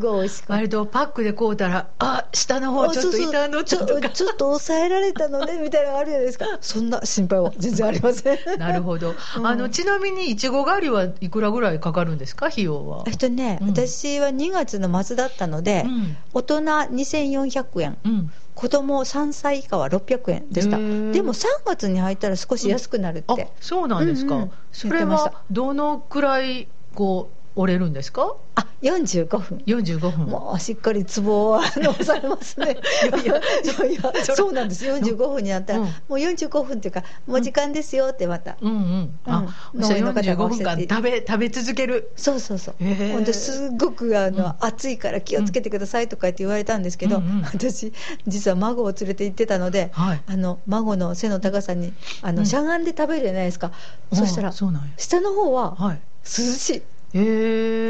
[0.00, 4.08] ごい美味しか割とパックで買うたらあ下の方ちょっと傷んどっちょうとか。
[4.10, 6.46] ちょっと抑えられたのね みたいなのあるじゃないですか。
[6.60, 8.38] そんな心配は全然ありません。
[8.58, 9.46] なるほど、うん。
[9.46, 12.46] あのちなみにいちご狩りはいくらぐらいかかるんですか？
[12.46, 13.04] 費用は。
[13.06, 13.68] えっとね、うん。
[13.70, 16.16] 私は2月の末だったので、うん。
[16.32, 17.98] 大人2400円。
[18.04, 20.78] うん子供3歳以下は600円でした。
[20.78, 20.82] で
[21.22, 28.34] も3月に入ったら少し安くなるっあて、そうなんですか、うんうんそれはどのくらいこう折れるんですか？
[28.56, 29.58] あ45分。
[29.66, 30.26] 45分。
[30.26, 32.76] もうしっかりツボをあの押されますね。
[33.24, 35.86] いやいや、そうなんです、45分になったら、うん。
[35.86, 39.20] もう45分っていうか、もう時間ですよってまた、うんうん。
[39.24, 39.44] あ、
[39.74, 39.82] うん。
[39.82, 40.94] そしたら農園の方が45分間教えて。
[40.94, 42.12] 食べ食べ続ける。
[42.16, 43.12] そうそうそう、へー。
[43.12, 44.54] ほんですっごくあの、うん。
[44.60, 47.42] 暑いから気をつけてくださいとかって言われたんですけど、うんうん。
[47.42, 47.92] 私、
[48.26, 50.22] 実は孫を連れて行ってたので、はい。
[50.26, 52.46] あの孫の背の高さにあの、うん。
[52.46, 53.72] しゃがんで食べるじゃないですか、
[54.12, 54.88] そしたらあ、そうなんや。
[54.96, 56.00] 下の方ははい。
[56.24, 56.82] 涼しい。
[57.14, 57.18] あ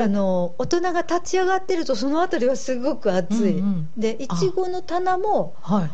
[0.08, 3.90] の大人が立ち上がってるとその辺りはすごく暑い、うんうん。
[3.96, 5.90] でいちごの棚もは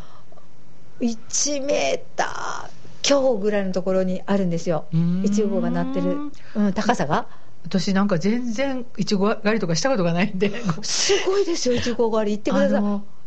[1.01, 1.05] い。
[1.05, 2.69] 1メーター
[3.01, 4.85] 強ぐらいのところにあるんですよ。
[5.23, 6.17] いちごがなってる、
[6.55, 7.27] うん、高さが。
[7.65, 10.51] 私なんか全然いちご狩りとかしたことがないんで。
[10.81, 12.37] すごいですよいちご狩り。
[12.37, 12.81] 行ってください。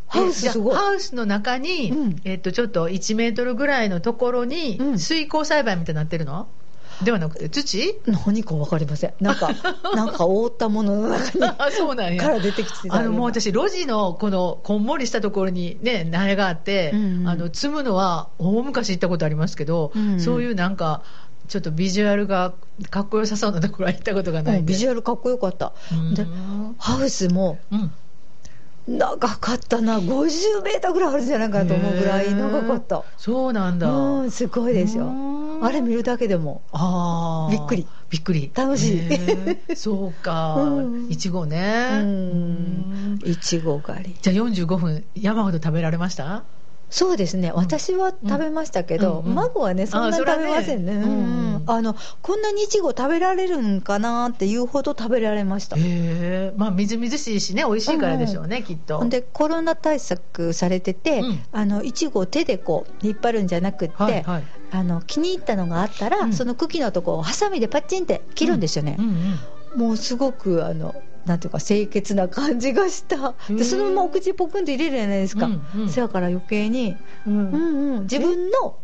[0.09, 2.17] ハウスハウスの中に、うん。
[2.25, 4.99] えっとちょっと1メートルぐらいのところに、うん。
[4.99, 6.49] 水耕栽培みたいになってるの？
[7.03, 9.15] ではなくて土何か分かりません。
[9.21, 9.51] なんか
[9.95, 12.23] なんか覆ったものの中にあ そうなんや。
[12.23, 17.29] から出てきてたあのもう私、路地のこのこんもりしたところにね、苗があって、うんうん。
[17.29, 20.21] あの摘むのは大昔行ったことありますけど、うんうん。
[20.21, 21.03] そういうなんか、
[21.49, 22.55] ちょっとビジュアルが
[22.91, 25.75] かっこよさそうなところは行ったことがないビジュアルかっこよかった。
[25.93, 26.15] うん。
[26.15, 26.27] で
[26.79, 27.93] ハウスもうん
[28.87, 29.99] 長かったな。
[29.99, 33.03] 50メーターぐらいあるんじゃないかなと思うぐらい長かった。
[33.17, 33.91] そうなんだ。
[33.91, 35.07] うんすごいですよ。
[35.07, 35.09] う
[35.59, 35.65] ん。
[35.65, 36.63] あれ見るだけでも。
[36.73, 37.53] あー。
[37.53, 37.87] びっくり。
[38.11, 38.53] びっくり。
[38.55, 39.77] 楽しい。
[39.77, 40.55] そうか。
[40.57, 41.11] うん。
[41.11, 42.05] いちごね。
[43.25, 44.17] いちご狩り。
[44.23, 46.45] じゃあ45分、山ほど食べられました？
[46.97, 49.35] そうですね、私は食べましたけど、うんうん。
[49.35, 51.63] 孫はね、そんなに食べませんね、うんうん。
[51.67, 55.77] あのこんなにいちご食べられるんかなっていうほど食べられました。
[55.77, 56.53] へえ。
[56.57, 59.05] まあ、みずみずしいしね、美味しいからでしょうね、きっと。
[59.11, 61.45] でコロナ対策されてて、うん。
[61.53, 64.45] あのいちごを手でこう引っ張るんじゃなくって、はいはい。
[64.71, 66.33] あの気に入ったのがあったら、うん。
[66.33, 69.09] その茎のとこをハサミでパッチンって切るんですよね、うん
[69.75, 69.81] うん。
[69.89, 70.95] もうすごくあの
[71.27, 73.35] なんていうか清潔な感じがした。
[73.51, 75.89] でそのままお口ポクンと入れるじゃないですか、うんうん。
[75.91, 78.79] そやから余計に、ううんんうん、自分の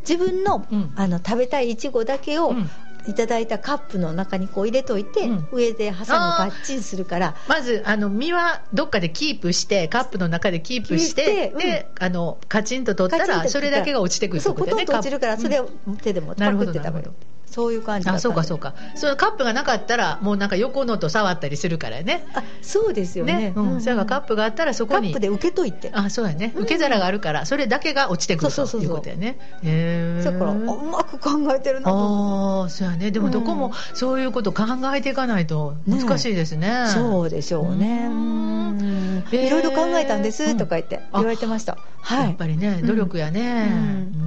[0.00, 0.92] 自分の,、うん。
[0.96, 2.70] あの食べたいいちごだけをうん。
[3.06, 5.48] いただいたカップの中にこう入れといて、うん。
[5.50, 7.36] 上でハサミパッチンするから。
[7.48, 15.70] まずあの実はどっかでキープしてカップの中でキープしてキープしてで、あのカチンと取ったらそれだけが落ちてくるってそうポトンことだよねと落ちるからそれを
[16.02, 16.82] 手でもパクって食べる。
[16.82, 18.74] なるほどそういう感じあそうかそうか。
[18.94, 22.26] そのカップがなかったらもうなんか横のと触ったりするからね。
[22.34, 23.36] あそうですよね。
[23.36, 25.08] ね、うん、それがカップがあったらそこに。
[25.08, 25.90] カップで受けといて。
[25.92, 26.52] あそうやね。
[26.54, 26.62] うん。
[26.62, 29.38] 受け皿があるからそれだけが落ちてくるということやね。
[29.62, 33.10] へえだからあうまく考えてるなああそうやね。
[33.10, 36.86] でもどこもそういうこと考えていかないと難しいですね。
[36.88, 38.08] そうでしょうね。
[38.10, 41.78] ういろいろ考えたんですうんとか言ってあ言われてました。
[42.00, 42.24] はい。
[42.26, 43.68] やっぱりねうん努力やね、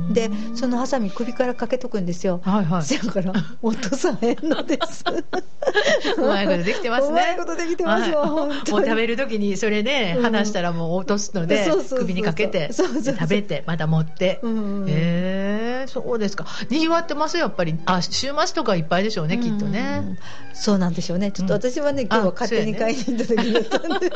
[0.07, 0.13] うん。
[0.13, 2.41] で、そのハサミ首からかけとくんですよ。
[2.43, 5.03] はいはいから落とさへんのです。
[6.17, 7.09] うまいことできてますね。
[7.09, 10.23] うまいことできてますもう食べるときにそれね、うん。
[10.23, 14.39] 離したらもう落とすので首にかけて食べてまた持って。
[14.41, 16.45] うんへえそうですか。
[16.69, 17.75] にぎわってますやっぱり。
[17.85, 19.71] あ週末とかいっぱいでしょうね、きっとうん。
[19.71, 20.17] ね。
[20.53, 21.31] そうなんでしょうね。
[21.31, 24.11] ちょっと私はね、今日は勝手に買いに行った時だったんで。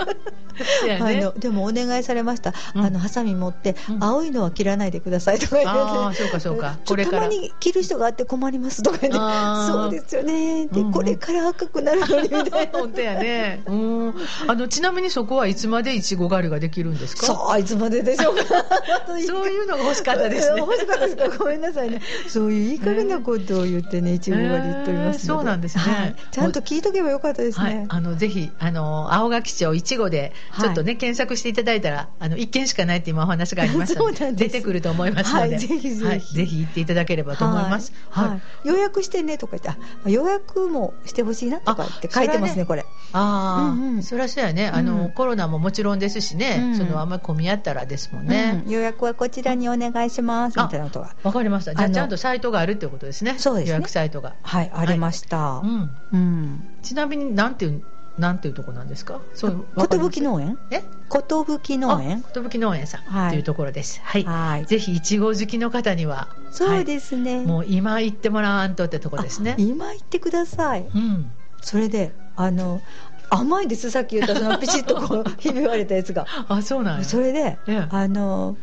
[1.02, 2.86] あのでもお願いされました、うん。
[2.86, 4.04] あのハサミ持って、うん。
[4.04, 5.86] 青いのは切らないでくださいとか言われて。
[5.86, 6.78] あーそうかそうか。
[6.86, 7.24] これから。
[7.24, 10.68] たまに切る人があって困りますとかそうですよね。
[10.68, 10.88] で、うん。
[10.88, 12.72] うんこれから赤くなるのにみたいな。
[12.80, 13.62] 本当やね。
[13.66, 14.14] うん。
[14.48, 17.26] あの、ちなみにそこはいつまでいちご狩りができるんですか？
[17.28, 18.44] そういつまででしょうか。
[19.08, 20.60] そういうのが欲しかったですね。
[20.62, 21.16] 欲しかったです。
[21.18, 22.02] かごめんなさいね。
[22.28, 25.84] そういういい加減なことを言ってねいちご狩り言っておりますので、えーそうなんですね。
[25.84, 26.16] はい。
[26.32, 27.76] ちゃんと聞いとけばよかったですはい。
[27.76, 36.04] ね、、あのぜひあの青垣町いちごでちょっとね、検索していただいたらあの一件しかないって今お話がありましたので出てくると思いますので、はいぜひぜひ。
[36.04, 36.20] はい。
[36.22, 37.92] ぜひ行っていただければと思います。
[38.10, 38.30] はい。
[38.30, 38.42] はい
[38.76, 42.86] 予約してねとか言ってあ予約もしてほしいなとかって書いてますねあこれ。
[43.14, 44.04] ああ、うんうん。
[44.04, 44.68] そりゃそうやね。
[44.68, 46.78] あの、うんコロナももちろんですしね、うん。
[46.78, 48.64] そのあんまり混み合ったらですもんね。
[48.66, 48.72] うん。
[48.72, 51.74] 予約はこちらにお願いしますあみたいなことがわかりました。
[51.74, 53.36] じゃあちゃんとサイトがあるっていうことですね。
[53.38, 53.70] そうですね。
[53.72, 54.36] 予約サイトが。
[54.42, 55.92] はいありました、うん。
[56.12, 56.68] うん。
[56.82, 57.82] ちなみになんていう
[58.18, 59.22] なんていうとこなんですか？
[59.34, 60.58] そう寿農園？
[60.72, 60.84] え？
[61.10, 62.24] 寿農園？
[62.34, 64.00] あ寿農園さん、はいというところです。
[64.04, 64.24] はい。
[64.24, 69.62] はいぜひいちご好きの方には、そうですね、もう今行ってもらわんとってとこですねあ。
[69.62, 71.30] 今言ってくださいうん。
[71.62, 72.82] それであの
[73.30, 77.04] 甘いですさっき言ったそのピシッとこうひび割れたやつがあ、そうなんや。
[77.04, 78.58] それで、ええあの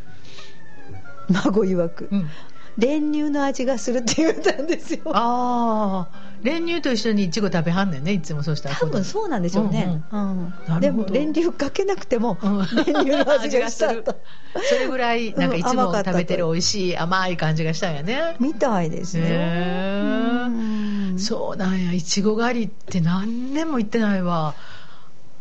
[1.29, 2.29] 孫曰くうん。
[2.77, 5.01] 練乳の味がするって言ったんですよ。
[5.13, 8.13] ああ、練乳と一緒にいちご食べはんねんね。
[8.13, 8.75] いつもそうしたら。
[8.75, 11.09] 多分そうなんでしょうね、うんなるほど。
[11.09, 12.59] でも練乳かけなくてもうん。
[12.59, 14.15] 練乳の味がしたと。
[14.69, 18.35] それぐらいなんかいつも食べてる美味しい甘い感じがしたんやね。
[18.39, 20.45] みたいですよ、へー。
[20.47, 21.19] うん。
[21.19, 21.93] そうなんや。
[21.93, 24.55] いちご狩りって何年も行ってないわ。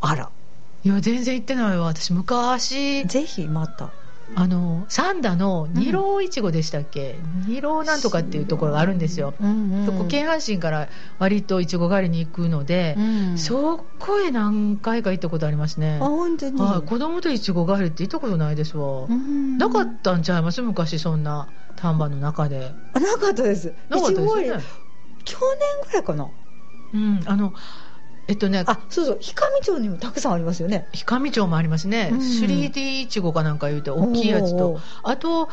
[0.01, 0.31] あら。
[0.85, 1.87] いや全然行ってないわ。
[1.87, 3.05] 私昔。
[3.07, 3.91] ぜひまた
[4.35, 7.17] あの三田の二郎いちごでしたっけ、
[7.47, 13.01] 二郎なんとかっていうところがあるんですよ、うんうんそこ京阪神から割といちご狩りに行くので、う
[13.35, 13.39] ん。
[13.39, 15.99] そこへ何回か行ったことありますね。
[16.01, 19.59] あ本当に、はい、子供といちご狩りって行ったことないですわ、うん。
[19.59, 20.63] なかったんちゃいます？
[20.63, 22.73] 昔そんな丹波の中で。
[22.95, 23.75] あなかったです。
[23.89, 24.65] なかったですよね。
[25.25, 26.29] 去年ぐらいかな。
[26.95, 27.55] うんあの
[28.29, 30.87] えっとねあそうそう氷上町にもたくさんありますよね。
[31.07, 32.19] 氷上町もありますね、うん。
[32.19, 34.81] 3D いちごかなんか言うて大きいやつと。
[35.03, 35.49] あと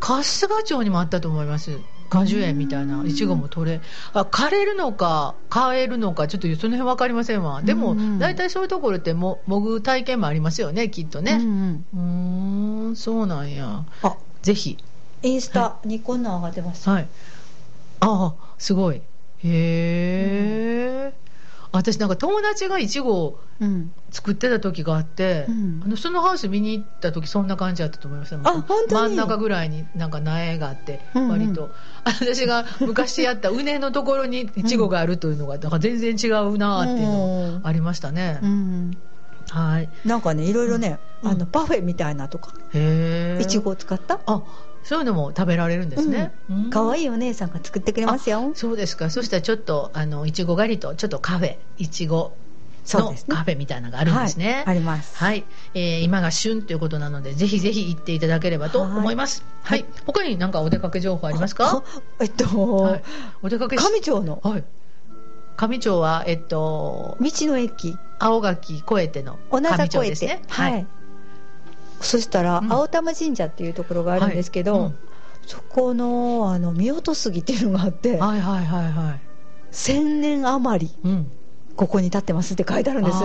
[0.00, 1.80] 春日町にもあったと思います。
[2.10, 3.06] 果樹園みたいなうん。
[3.06, 3.80] いちごも取れ。
[4.12, 7.62] あ枯れるのか買えるのかちょっとその辺分かりませんわ。
[7.62, 8.18] でもうん。
[8.18, 11.86] 大体そういうところってももぐ体験もありますよねきっとうんねうん。
[11.94, 13.84] うーんそうなんや。
[14.02, 14.16] あ。
[14.42, 14.76] ぜひ。
[15.22, 17.08] インスタにこんなん上がってます、はい。
[18.00, 18.96] ああすごい。
[18.96, 19.02] へ
[19.44, 21.14] え、
[21.72, 23.38] 私なんか友達がいちご
[24.10, 25.80] 作ってた時があって、うん。
[25.82, 28.34] あのそのハウス見に行った時そんな感じだったと思います。
[28.34, 29.14] あ本当に？
[29.14, 31.30] 真ん中ぐらいになんか苗があってうんうん。
[31.30, 31.72] 割と、
[32.04, 38.98] 私が昔やった畝のところにイチゴがあるというのがなんか全然違うなーっていうのがありましたね、うん
[39.48, 39.88] はい。
[40.04, 41.30] なんかねいろいろね、うん。
[41.30, 42.52] あのパフェみたいなとか。
[43.40, 44.20] いちごを使った？
[44.26, 44.42] あ
[44.82, 46.70] そういうのも食べられるんですね、うん。
[46.70, 48.52] 可愛いお姉さんが作ってくれますよ。
[48.54, 49.10] そうですか。
[49.10, 52.32] そしたらちょっとあのいちご狩りとちょっとカフェいちご
[52.86, 55.16] のカフェみたいなのがあるんですね、はい、あります。
[55.16, 59.44] はい、えー今が旬ということなのでぜひぜひ行っていただければと思います。
[59.62, 59.80] は、はい。
[59.80, 61.84] い他に何かお出かけ情報ありますか？
[61.84, 61.84] あ
[62.20, 63.02] えっと、はい、
[63.42, 64.40] お出かけし上町の。
[64.42, 64.64] はい。
[65.56, 67.98] 上町はえっと道の駅。
[68.24, 70.42] 青垣越えての上町ですね。
[70.46, 70.86] はい、
[72.02, 72.72] そしたら、うん。
[72.72, 74.82] 青玉神社っていうところがあるんですけど、はい。
[74.82, 74.98] うん。
[75.46, 79.20] そこのあの見落と杉っていうのがあって、はいはいはいはい。
[79.72, 81.32] 1000年余りうん。
[81.74, 83.18] ここに立ってますって書いてあるんです。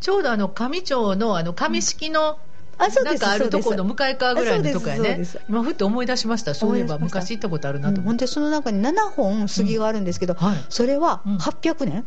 [0.00, 2.38] ちょうどあの上町のあの上式の
[2.78, 5.22] そうですなんかあるところの向かい側ぐらいのとこやね。
[5.48, 6.54] 今ふっと思い出しました。
[6.54, 8.20] そういえば昔行ったことあるなと思って。
[8.20, 10.64] でその中に7本杉があるんですけど、はい。
[10.68, 11.36] それはうん。
[11.36, 12.06] 800年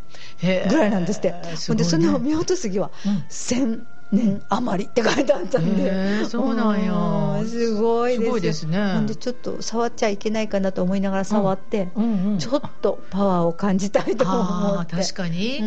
[0.68, 1.34] ぐらいなんですって、
[1.68, 3.12] ほんでその見落と杉はうん。
[3.30, 6.94] 1000年余りって書いてあったんで、へーそうなんや。
[6.94, 8.24] うんすごいです。
[8.26, 8.94] すごいですね。
[8.94, 12.38] ほんでちょっと触っちゃいけないかなと思いながら触って、うんうん。
[12.40, 14.96] ちょっとパワーを感じたいと思って。
[14.96, 15.60] 確かに。
[15.60, 15.64] う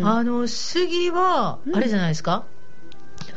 [0.00, 0.06] ん。
[0.06, 1.76] あの杉はうん。
[1.76, 2.46] あれじゃないですか、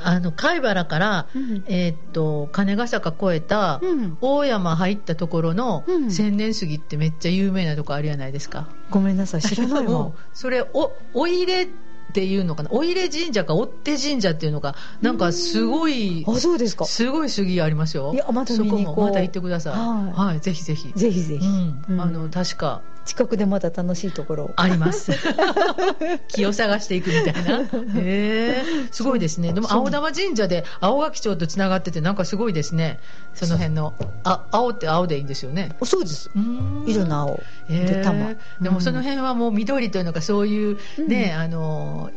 [0.04, 1.64] あの貝原から、うん。
[1.66, 4.18] えーっと金ヶ坂越えた、うん。
[4.22, 6.12] 大山入ったところのうん。
[6.12, 10.12] 千年杉ってめっちゃ有名なとこあるじゃないですか、ごめんなさい知らないわ。
[10.34, 11.68] それおお入れ
[12.12, 12.70] っていうのかな。
[12.74, 16.84] お入れ神社か追手神社っていうのがなんかすごいあそうですか。
[16.84, 18.12] すごい杉ありますよ。
[18.14, 19.06] いやまたそこ見に行こう。
[19.06, 19.74] もまた行ってください。
[19.74, 20.28] はい。
[20.28, 20.92] はい、ぜひぜひ。
[20.94, 21.82] ぜひぜひ、うん。
[21.88, 22.02] うん。
[22.02, 24.42] あの確か近くでまた楽しいところ。
[24.46, 25.12] をあります。
[26.28, 27.62] 気を探していくみたいな。
[27.62, 29.54] へえ、すごいですね。
[29.54, 33.00] でも青玉神社で青垣町とつながっててなんかすごいですね。
[33.34, 33.94] その辺の。
[34.24, 35.76] あ青って青でいいんですよね。
[35.84, 36.30] そうです。
[36.86, 37.44] 色の青。
[37.70, 38.36] で玉。
[38.62, 42.12] でもその辺はもう緑というのかそういうね、あの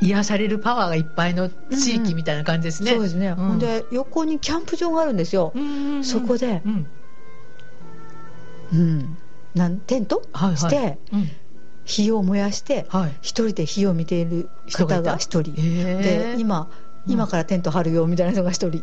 [0.00, 2.92] 癒されるパワーがいっぱいの地域みたいな感じですね。
[2.92, 3.34] そうですね、ん。
[3.34, 6.04] ほんで横にキャンプ場があるんですよ、うんうんうん。
[6.04, 6.62] そこで。
[6.64, 6.86] うん。
[8.72, 9.18] うん
[9.54, 10.56] なんテントはいはい。
[10.56, 11.28] して、うん。
[11.84, 13.10] 火を燃やして、はい。
[13.20, 15.54] 一人で火を見ている方が一人。
[15.54, 16.70] で今
[17.06, 18.82] 今からテント張るよみたいな人が一人、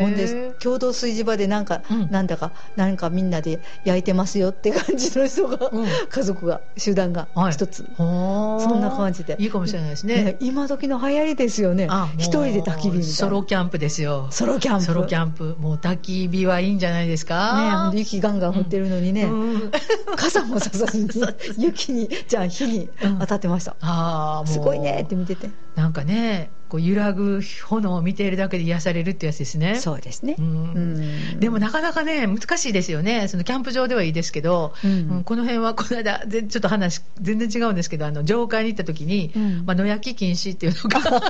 [0.00, 2.10] ほんで共同炊事場でなんか、うん。
[2.10, 5.86] なんだかなんかみんなで焼いてますよって感じの人が、うん。
[6.08, 7.52] 家族が集団がはい。
[7.52, 8.60] 一つ、ほー。
[8.60, 9.36] そんな感じで。
[9.38, 10.24] いいかもしれないですね。
[10.24, 11.88] ね今時の流行りですよね。
[12.18, 13.04] 一人で焚き火みたいな。
[13.04, 14.28] ソロキャンプですよ。
[14.30, 14.84] ソロキャンプ。
[14.84, 15.56] ソロキャンプ。
[15.58, 17.90] もう焚き火はいいんじゃないですか？
[17.90, 19.70] んで雪ガンガン降ってるのにね、うん。
[20.16, 21.08] 傘もささずに
[21.58, 22.88] 雪にじゃあ火に
[23.20, 25.50] 当たってました、ああすごいねって見てて
[25.80, 29.76] なんかねこう揺らぐ炎を見ているだけで癒されるってやつですね。
[29.76, 30.36] そうですね。
[30.38, 31.40] う、ん。
[31.40, 33.28] でもなかなかね難しいですよね。
[33.28, 34.90] そのキャンプ場ではいいですけど、うん。
[35.10, 39.64] うんこの辺はこの間ぜちょっと話全然違うんですけどあの上階に行った時に、うん。
[39.66, 41.00] まあ、野焼き禁止っていうのが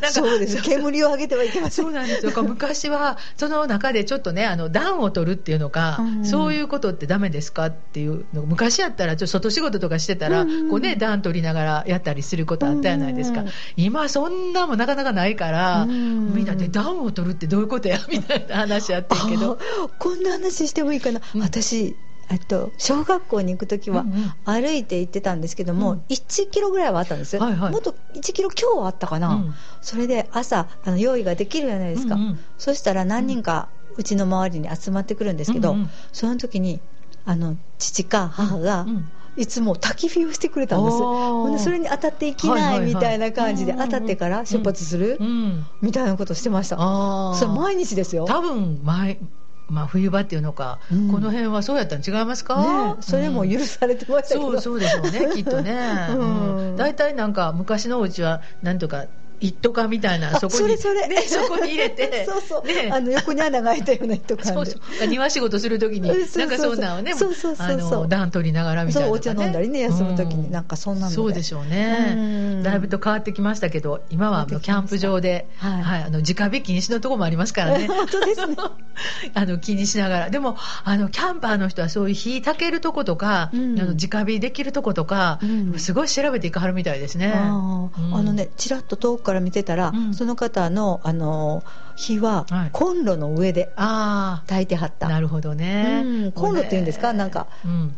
[0.00, 1.84] なんかそうです煙を上げてはいけません。
[1.84, 2.32] そうなんですよ。
[2.42, 6.24] 昔は、その中でちょっとね、あの、暖を取るっていうのか、うん。
[6.24, 10.70] そういうことってダメですかっていうの昔やったら、ちょっと外仕事とかしてたら、うん。
[10.70, 13.44] こうね、暖取りながらやったりすることあったじゃないですか。
[13.48, 16.34] うん今、そんなもなかなかないから、うん。
[16.34, 17.98] みんなで暖を取るってどういうことや？
[18.10, 19.58] みたいな話やってんけど。
[19.84, 21.42] あこんな話してもいいかな、うん。
[21.42, 21.96] 私
[22.30, 26.02] えっと小学校に行く時はうんうん歩いて行ってたんですけども、うん。
[26.08, 27.72] 1キロぐらいはあったんですよ、はいはい。
[27.72, 29.54] もっと1キロ今日はあったかな、うん。
[29.80, 32.38] それで朝あの用意ができるじゃないですか、うんうん。
[32.58, 35.90] そしたら何人かうちの周りに集まってくるんですけど、うんうん。
[36.12, 36.80] その時に
[37.24, 40.96] あの父か母が、うんいつも焚き火をしてくれたんです。
[40.98, 45.64] ほんでそれに当たっていきないみたいな感じでうんうんうん当たってから出発するうん。
[45.80, 46.76] みたいなことしてました。
[46.76, 48.24] それ毎日ですよ。
[48.24, 49.20] 多分、前、
[49.68, 51.08] まあ、冬場っていうのか、うん。
[51.12, 52.96] この辺はそうやったん違いますか？
[52.96, 55.78] ねそれも許されてましたけど、そうそうでしょうねきっとね。
[56.18, 56.24] う
[56.72, 56.76] ん。
[56.76, 59.06] 大体、なんか昔のお家はなんとか
[59.40, 61.08] 一斗缶みたいなあそこにそれそれ。
[61.08, 62.90] ね、そこに入れて そうそう、ね。
[62.92, 64.52] あの横に穴が開いたような人感で。
[64.52, 65.06] そうそう。
[65.06, 68.00] 庭仕事するときになんかそんなのをねそうそうそうそう。
[68.00, 72.14] あの暖取りながらみたいなね、そうお茶飲んだりね休む時にうなんかそんなのでそうでしょううね
[72.60, 72.62] ん。
[72.62, 75.82] だいぶと変わってきましたけど今はあのキャンプ場で、はい。
[75.82, 77.86] はい、あの直火禁止のところもありますからね。
[77.88, 78.56] 本当ですね。
[79.34, 80.30] あの気にしながら。
[80.30, 83.80] でもあのキャンパーの人はそういう火炊けるとことか、うん。
[83.80, 85.78] あの直火できるとことか、うん。
[85.78, 87.32] すごい調べていかはるみたいですね。
[87.34, 87.90] あ
[88.22, 90.14] のねちらっと遠くから見てたら、うん。
[90.14, 91.62] その方のあの
[91.96, 92.70] 火ははい。
[92.72, 96.32] コンロの上であ炊いてはった、あなるほどね、うん。
[96.32, 97.12] コンロっていうんですか？
[97.12, 97.96] なんかうん、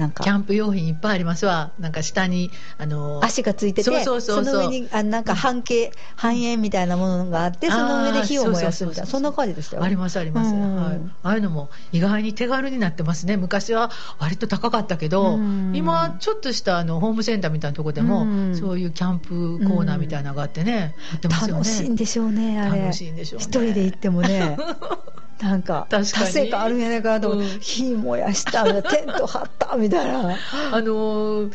[0.00, 0.24] なんか。
[0.24, 1.72] キャンプ用品いっぱいありますわ。
[1.78, 13.36] なんか下にあの足がついててそうそうその上にあなんか半径半円みたいなものがあってその上で火を燃やすみたいなそんな感じでしたよありますあります、うんはい、ああいうのも意外に手軽になってますね。
[13.36, 15.72] 昔は割と高かったけど、うん。
[15.74, 18.56] 今ちょっとしたあのホームセンターみたいなところでも、うん。
[18.56, 21.60] そういうキャンプコーナーみたいなのがあってね、売ってますよね。
[21.60, 22.80] 楽しいんでしょうねあれ。
[22.80, 23.44] 楽しいんでしょうね。
[23.44, 24.56] 一人で行ってもね
[25.40, 26.24] なんか確かに。
[26.26, 27.60] 達成感あるんやないかなと思って、うん。
[27.60, 30.36] 火燃やしたみたいなテント張ったみたいな。
[30.72, 31.52] あのー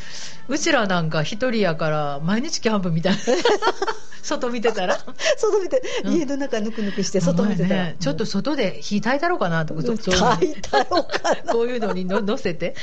[0.47, 3.19] うちらなんか一人やから毎日キャンプみたいな。
[4.21, 4.97] 外見てたら。
[5.37, 6.13] 外見て、うん。
[6.13, 10.15] 家の中ぬくぬくして外見てたら、ねちょっと外で火炊いたろうかなとかそうそう
[10.45, 11.51] いたろうかな。
[11.51, 12.75] こういうのにの乗せて。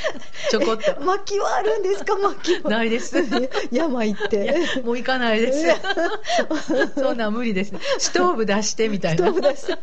[0.51, 0.99] ちょこっと。
[1.03, 2.17] 薪はあるんですか？
[2.17, 2.69] 薪は。
[2.69, 3.15] ないです。
[3.71, 4.57] 山行って。
[4.83, 5.65] もう行かないです。
[6.99, 7.73] そんなん無理です。
[7.97, 9.77] ストーブ出してみたいストなーブ出して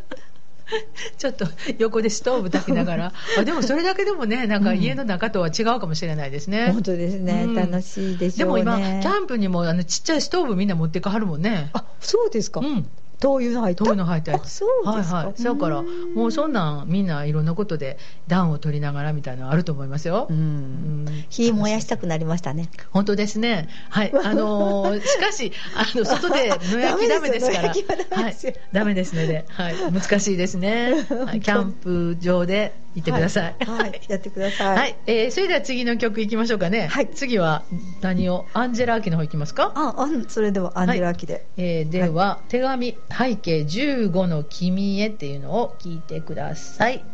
[1.17, 1.45] ちょっと
[1.77, 3.13] 横でストーブ炊きながら。
[3.37, 7.55] あでもそれだけでもねなんか家の中とは違うかもしれないですね、本当ですね、うん。
[7.55, 8.61] 楽しいでしでもょうね。
[8.63, 11.69] 今キャンプにもあのちっちゃいストーブみんな持ってかはるもんね。
[11.73, 12.87] あそうですか、うん
[13.21, 13.83] 灯油の入った？
[13.85, 14.43] 灯油の入ったやつ。
[14.43, 15.15] あそうですか。
[15.15, 15.43] はいはい。
[15.43, 17.97] だからうんもうそんなんみんないろんなことで
[18.27, 21.05] 暖を取りながらみたいなのあると思いますよ、ううん。
[21.05, 22.69] ん火燃やしたくなりましたね。
[22.91, 23.69] 本当ですね。
[23.89, 24.11] はい。
[24.23, 27.69] あのーしかし、あの、外で野焼きダメですから。
[27.69, 28.35] はい。
[28.73, 29.75] ダメですので、はい。
[29.91, 30.93] 難しいですね。
[31.25, 31.39] はい。
[31.41, 33.55] キャンプ場で行ってください。
[33.65, 34.01] はい、はい。
[34.09, 34.97] やってください、はい。
[35.05, 36.87] えーそれでは次の曲いきましょうかね。
[36.87, 37.09] はい。
[37.09, 37.63] 次は
[38.01, 38.45] 何を？
[38.53, 39.71] アンジェラ・アキの方行きますか？
[39.75, 47.05] ああそれではアンジェラ・アキで、えーでは、手紙背景15の君へっていうのを聞いてください。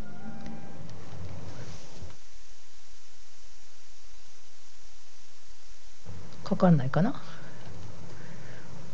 [6.42, 7.22] かかんないかな？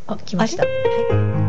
[0.07, 0.65] あ、来ました。
[0.65, 1.44] 背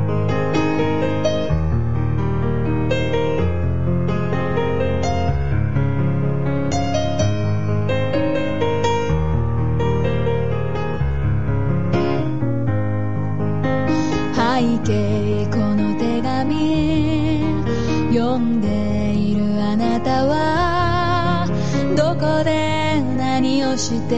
[18.37, 21.47] んでいるあなたは
[21.95, 24.15] どこで何をして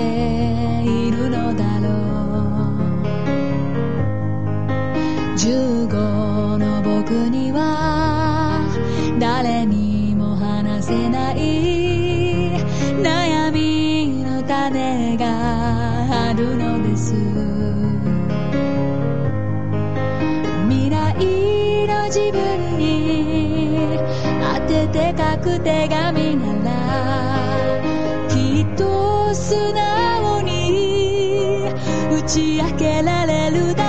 [0.84, 1.97] いるのだろう。
[5.38, 8.59] 15の僕には
[9.20, 9.57] 誰
[24.68, 31.70] てでかく手紙ならきっと素直に
[32.11, 33.87] 打ち明けられるだろう。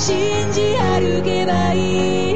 [0.00, 2.29] 信じ歩けばいい。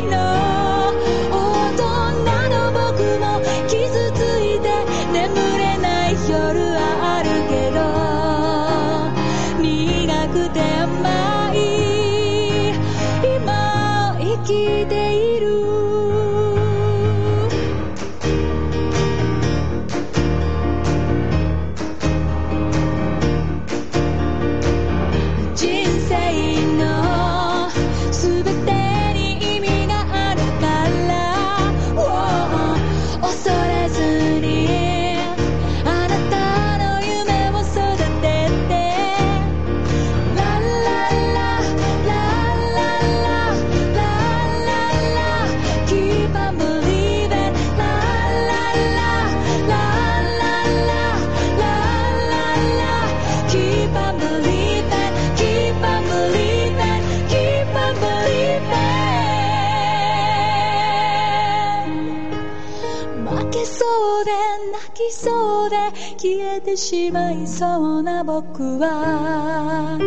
[66.24, 69.98] 消えてしまいそうな僕は。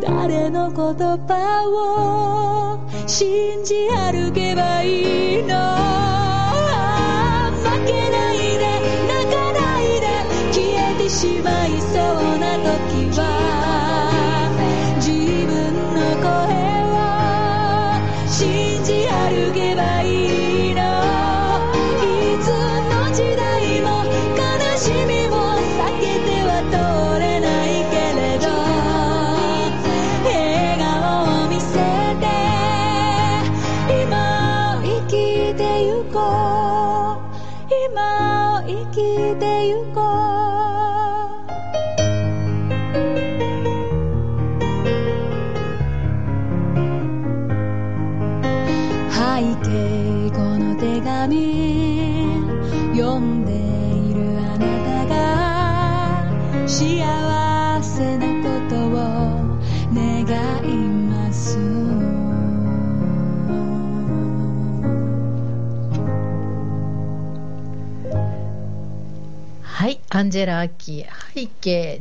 [0.00, 0.76] 誰の言
[1.28, 6.05] 葉を信じ歩けばいいの？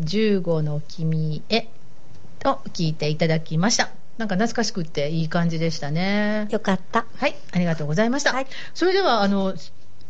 [0.05, 1.67] 15の君へ
[2.45, 3.89] を聞いていただきました。
[4.17, 6.47] なんか懐かしくっていい感じでしたね。
[6.49, 7.05] よかった。
[7.17, 8.31] はい、ありがとうございました。
[8.33, 9.55] はい、それでは、あの、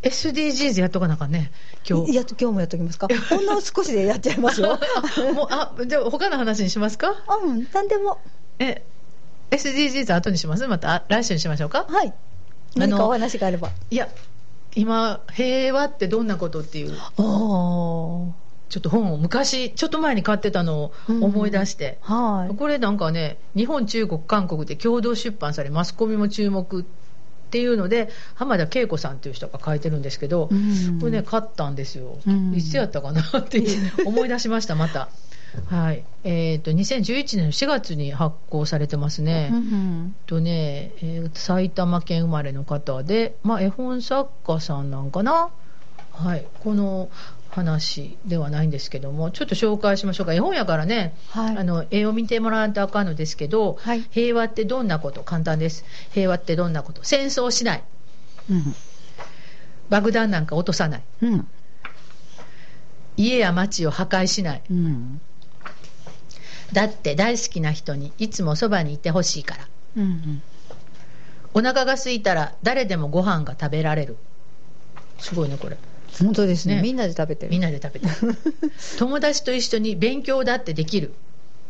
[0.03, 1.51] SDGs やっとかなかね、
[1.89, 2.13] 今日。
[2.13, 3.07] やっと、今日もやっときますか？
[3.29, 4.77] ほんの少しでやっちゃいますよ。
[5.33, 7.15] もう、あ、じゃあ他の話にしますか？
[7.43, 8.19] うん、何でも。
[8.59, 8.83] え、
[9.49, 10.67] SDGs 後にします？
[10.67, 11.85] また来週にしましょうか？
[11.89, 12.13] はい。
[12.75, 13.71] 何かお話があれば。
[13.89, 14.07] いや、
[14.75, 16.95] 今、平和ってどんなことっていう。
[16.95, 18.44] ああ。
[18.69, 26.85] ちょっと本を昔ちょっと前に買ってたのを思い出して、うんはい、これなんかね日本中国韓国で共同出版されマスコミも注目っ
[27.51, 33.63] ていうので浜田恵子さんっていう人が書いてるんですけど、うん、これね買ったんですよ、うん、いつやったかなって
[34.05, 35.09] 思い出しましたまた。
[35.67, 36.03] はい。
[36.23, 45.49] えーと、2011年の4月に発行されてますね,、うん、とねえー、埼玉県生まれの方で、まあ、絵本作家さんなんかな、
[46.11, 47.09] はい、この
[47.55, 50.33] 話ではないんですけどもちょっと紹介しましょうか。
[50.33, 51.57] 絵本やからね、はい。
[51.57, 54.05] あの絵を見てもらわんとあかんのですけど、はい。
[54.11, 55.23] 平和ってどんなこと？
[55.23, 55.85] 簡単です。
[56.11, 57.01] 平和ってどんなこと？
[57.05, 57.83] 戦争しない。
[58.51, 58.75] うん。
[59.89, 61.03] 爆弾なんか落とさない。
[61.21, 61.47] うん。
[63.15, 64.61] 家や町を破壊しない。
[64.69, 65.21] うん。
[66.73, 69.67] だって大好きな人にいつもそばにいてほしいから。
[69.95, 70.41] うん。
[71.53, 74.17] お腹が空いたら誰でもご飯が食べられる。
[75.19, 75.77] すごいねこれ
[76.19, 76.75] 本当ですね。
[76.75, 76.81] ね。
[76.81, 77.51] みんなで食べてる。
[77.51, 78.35] みんなで食べてる。
[78.97, 81.13] 友達と一緒に勉強だってできる。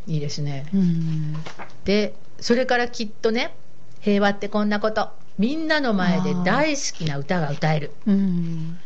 [0.07, 0.65] いいですね。
[0.73, 1.35] うん。
[1.83, 3.55] でそれからきっとね
[4.01, 5.09] 平和ってこんなこと。
[5.37, 7.91] みんなの前で大好きな歌が歌える。
[8.05, 8.77] うん。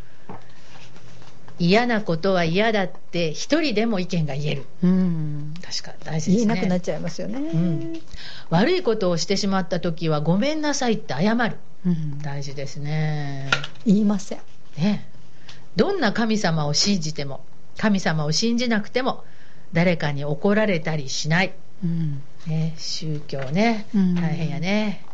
[1.59, 4.65] 嫌なことは嫌だって一人でも意見が言える。
[4.81, 5.53] うん。
[5.61, 6.53] 確か大事ですね。
[6.53, 7.39] 言えなくなっちゃいますよね。
[7.39, 7.99] ん。
[8.49, 11.57] 悪いことをしてしまった時はごめんなさいって謝る。
[11.85, 12.19] うん。
[12.19, 13.51] 大事ですね。
[13.85, 14.39] 言いません。
[14.77, 15.08] ね
[15.75, 17.41] どんな神様を信じても
[17.77, 19.23] 神様を信じなくても
[19.73, 21.53] 誰かに怒られたりしない、
[21.83, 22.21] うん。
[22.47, 23.87] ね、宗教ね。
[23.93, 24.15] うん。
[24.15, 25.05] 大変やね。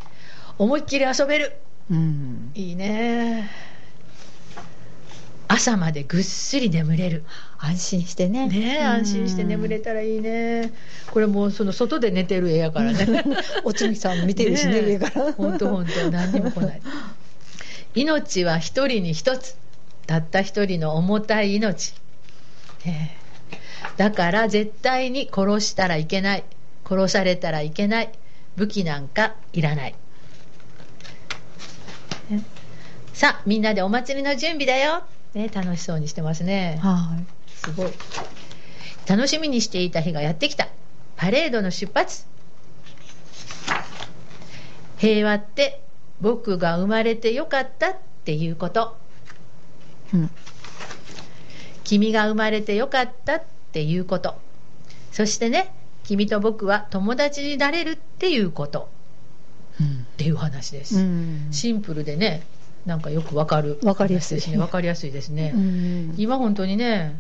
[0.58, 1.58] 思いっきり遊べる。
[1.92, 2.52] うん。
[2.56, 3.50] いいね。
[5.48, 7.24] 朝までぐっすり眠れる。
[7.60, 8.48] 安心してね。
[8.48, 8.88] ねうん。
[8.88, 10.74] 安心して眠れたらいいね。
[11.12, 13.24] これもうその外で寝てる絵やからね。
[13.64, 15.34] おつみさんも見てるしね上から。
[15.34, 16.82] 本当本当何にも来ない。
[17.94, 19.56] 命は一人に一つ
[20.08, 21.94] たった一人の重たい命、
[23.98, 26.44] だから絶対に殺したらいけない。
[26.88, 28.12] 殺されたらいけない。
[28.56, 29.96] 武器なんかいらない、
[32.30, 32.44] ね
[33.14, 35.04] さあみんなでお祭りの準備だよ、
[35.34, 36.80] ね、楽しそうにしてますね。
[36.82, 37.52] はい。
[37.52, 37.92] すごい。
[39.08, 40.68] 楽しみにしていた日がやってきた。
[41.16, 42.26] パレードの出発。
[44.98, 45.82] 平和って
[46.22, 48.98] 僕が生まれてよかったっていうこと
[50.14, 50.30] うん。
[51.84, 54.36] 君が生まれてよかったっていうこと。
[55.12, 58.90] そしてね君と僕は友達になれるっていうこと。
[59.82, 61.48] っていう話です、うん。
[61.52, 62.44] シンプルでね
[62.86, 63.80] なんかよくわかる。
[63.84, 64.40] わかりやすい。
[64.40, 66.14] 話ですねわかりやすいですね、うん。
[66.18, 67.20] 今本当にね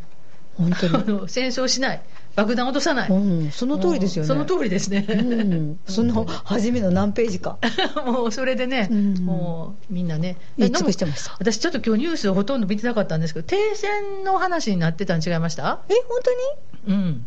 [0.55, 2.01] 本当 あにの戦争しない
[2.35, 3.15] 爆弾落とさない、う
[3.47, 4.27] んその通りですよね。
[4.27, 5.79] その通りですね、うん。
[5.87, 7.57] その初めの何ページか。
[8.05, 9.13] もうそれでね、うん。
[9.25, 10.35] もうみんなね。
[10.57, 10.97] 私
[11.59, 15.79] ちょっと今日ニュースほとんど見てなかったんですけど停戦の話になってたん違いました？
[15.89, 16.95] え本当に？
[16.95, 17.25] うん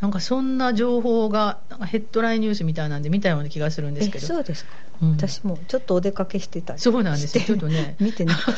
[0.00, 4.26] なんかそんな情報がヘッドラインニュースみたいなんで見たような気がするんですえけど。
[4.26, 4.70] そうですか、
[5.02, 5.10] うん。
[5.12, 7.96] 私もちょっとお出かけしてたそうなんですちょっとね。
[8.00, 8.54] 見てなかっ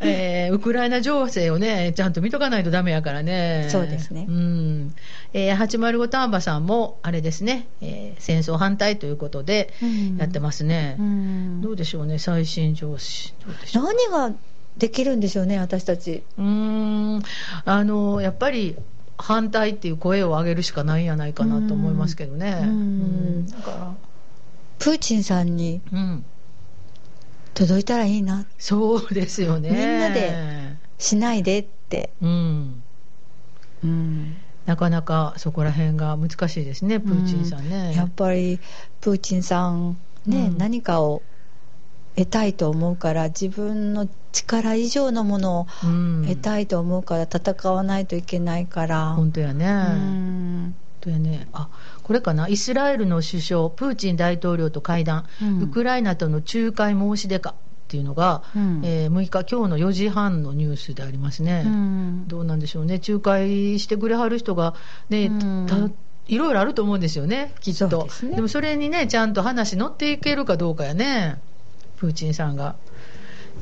[0.00, 3.68] えーウクライナ情勢をねちゃんと見とかないとダメやからね。
[3.68, 4.24] そうですね。
[4.26, 4.94] うん。
[5.34, 10.16] えー、805丹波さんもあれですね、えー戦争反対ということでうん。
[10.16, 11.60] やってますね、うん。
[11.60, 13.34] どうでしょうね最新情勢。
[13.46, 13.84] どうでしょう。
[13.84, 14.34] 何が
[14.78, 16.22] できるんでしょうね私たち。
[16.38, 16.44] うー
[17.18, 17.22] ん。
[17.66, 18.74] あのやっぱり
[19.16, 22.60] 反対っていう声を上げるしかないんやないかなと思いますけどね。
[22.62, 22.68] うん。
[22.68, 23.46] うん。
[23.46, 23.94] だから
[24.78, 26.24] プーチンさんにうん。
[27.54, 28.46] 届いたらいいな。
[28.58, 29.70] そうですよね。
[29.70, 32.82] みんなでしないでって、うん。
[33.84, 34.36] うん。
[34.66, 38.58] なかなかそこら辺が難しいですねプーチンさんね、やっぱり
[39.00, 39.96] プーチンさん
[40.26, 40.58] ね、うん。
[40.58, 41.22] 何かを
[42.16, 46.24] 得たいと思うから自分の力以上のものをうん。
[46.28, 49.72] 得たいと思うから戦わないといけないから、本当やね、うん。
[49.72, 51.48] 本当やね。
[51.52, 51.68] あ
[52.02, 52.48] これかな。
[52.48, 55.62] イスラエルの首相プーチン大統領と会談、うん。
[55.62, 57.54] ウクライナとの仲介申し出かっ
[57.88, 58.80] ていうのが、うん。
[58.84, 62.28] えー6日今日の4時半のニュースでありますね、うん。
[62.28, 63.00] どうなんでしょうね。
[63.06, 64.74] 仲介してくれはる人が
[65.08, 65.66] ね、うん。
[65.68, 65.76] た
[66.26, 68.04] いろいろあると思うんですよねきっと。
[68.04, 68.40] ですね。
[68.40, 71.38] もそれにねちゃんと話乗っていけるかどうかやね
[71.96, 72.76] プーチンさんが。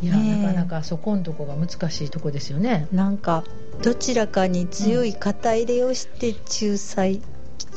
[0.03, 0.43] いや、ねえ。
[0.43, 2.89] なかなかそこんとこが難しいとこですよね。
[2.93, 3.45] なんか
[3.83, 7.21] どちらかに強い肩入れをして仲裁、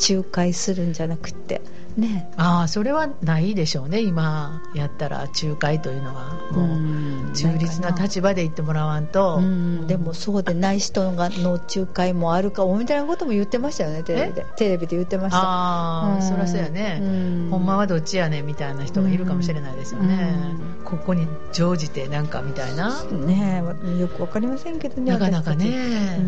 [0.09, 1.61] 仲介するんじゃなくて
[1.97, 2.31] ね。
[2.37, 4.01] ああそれはないでしょうね。
[4.01, 6.35] 今やったら仲介というのは。
[6.51, 14.45] もう中立な立場で言ってもらわんと、うん、でもそうでない人がの仲介もあるかもみたいなことも言ってましたよねテレビで。
[14.55, 15.39] テレビで言ってました。
[15.39, 17.47] ああ、うんそりゃそうやね、うん。
[17.51, 20.35] ほんまはどっちやねんみたいな人がいるかもしれないですよね、
[20.79, 20.83] うん。
[20.85, 23.63] ここに乗じてなんかみたいな、ね。
[23.85, 26.19] えよくわかりませんけどねなかなかね、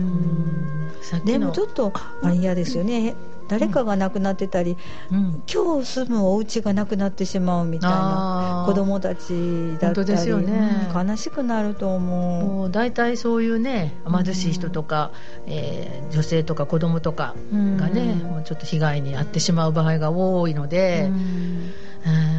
[1.26, 3.16] でもちょっとあれ嫌ですよね
[3.48, 4.78] 誰かが亡くなってたり、
[5.12, 5.44] うん。
[5.52, 10.90] 今日住むお家がなくなってしまうみたいな子供たちだったり本当ですよね。
[10.94, 12.46] うん悲しくなると思う。
[12.46, 15.12] もう大体そういうね貧しい人とか、
[15.46, 18.32] えー女性とか子供とかがね、うん。
[18.32, 21.72] もうちょっと被害に遭ってしまう場合が多いので、うん。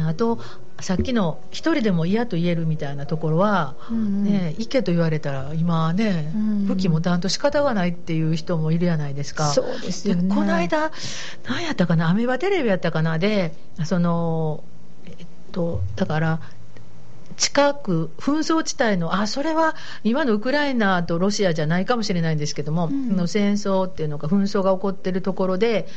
[0.01, 0.07] うん。
[0.07, 0.39] あと
[0.81, 9.51] さっきの一人でも嫌と言えるみたいなところは、うんね、行けと言われたら今ね、うん武器持たんと仕方がないっていう人もいるじゃないですか。
[9.51, 10.23] そうですよね。
[10.23, 10.91] でこの間
[11.47, 13.53] 何やったかなアメバテレビやったかなで
[13.85, 14.63] その
[15.05, 16.39] えっとだから
[17.39, 23.07] 近く紛争地帯のあそれは今のウクライナとロシアじゃないかもしれないんですけども、うん。
[23.09, 25.87] その戦争っていうのか紛争が起こってるところで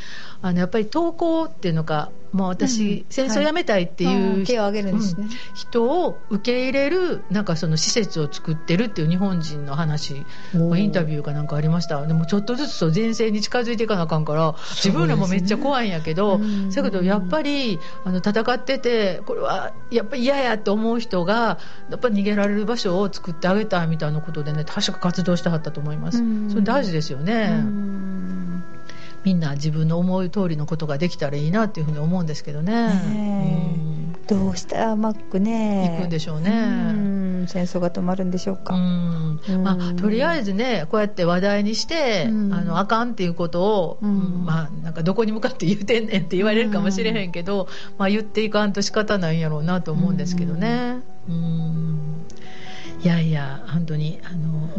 [0.41, 3.07] あのやっぱり投降っていうのかもう私、うん。
[3.11, 4.15] 戦争やめたいってあい。
[4.15, 5.27] うー手を挙げるんですね。
[5.55, 10.25] 人を受け入れるなんかその施設を作ってるっていう日本人の話
[10.55, 12.07] インタビューかなんかありました。
[12.07, 16.41] でもちょっとずつそう前線に近づいていかなあかんから自分らもめっちゃ怖いんやけど
[16.75, 21.59] だけどやっぱりあの戦っててこれはやっぱり嫌やと思う人がや
[21.97, 26.23] っぱり逃げられる場所を作ってあげたいみたいなことでね確か活動してはったと思います。
[26.23, 26.51] うん。
[26.51, 27.61] それ大事ですよね。
[27.63, 28.65] うん
[29.25, 32.73] みんな自分の思う通りのことができたらいいなっていうふうに思うんですけどね。
[32.89, 33.93] ねえ。
[34.27, 36.51] どうしたらうまくね行くんでしょうね。
[36.51, 36.55] う
[37.43, 37.47] ん。
[37.49, 39.41] 戦争が止まるんでしょうか、うん。
[39.63, 42.55] まあ、とりあえずねこうやって話題にして、うん。
[42.55, 47.69] あのあかんっていうことを、まあ、なんかどこに向かって言うてんねんって言われるかもしれへんけど、
[47.99, 51.01] まあ、言っていかんと仕方ないんやろうなと思うんですけどね。
[51.29, 52.27] うん。
[53.03, 54.71] いやいや本当にあの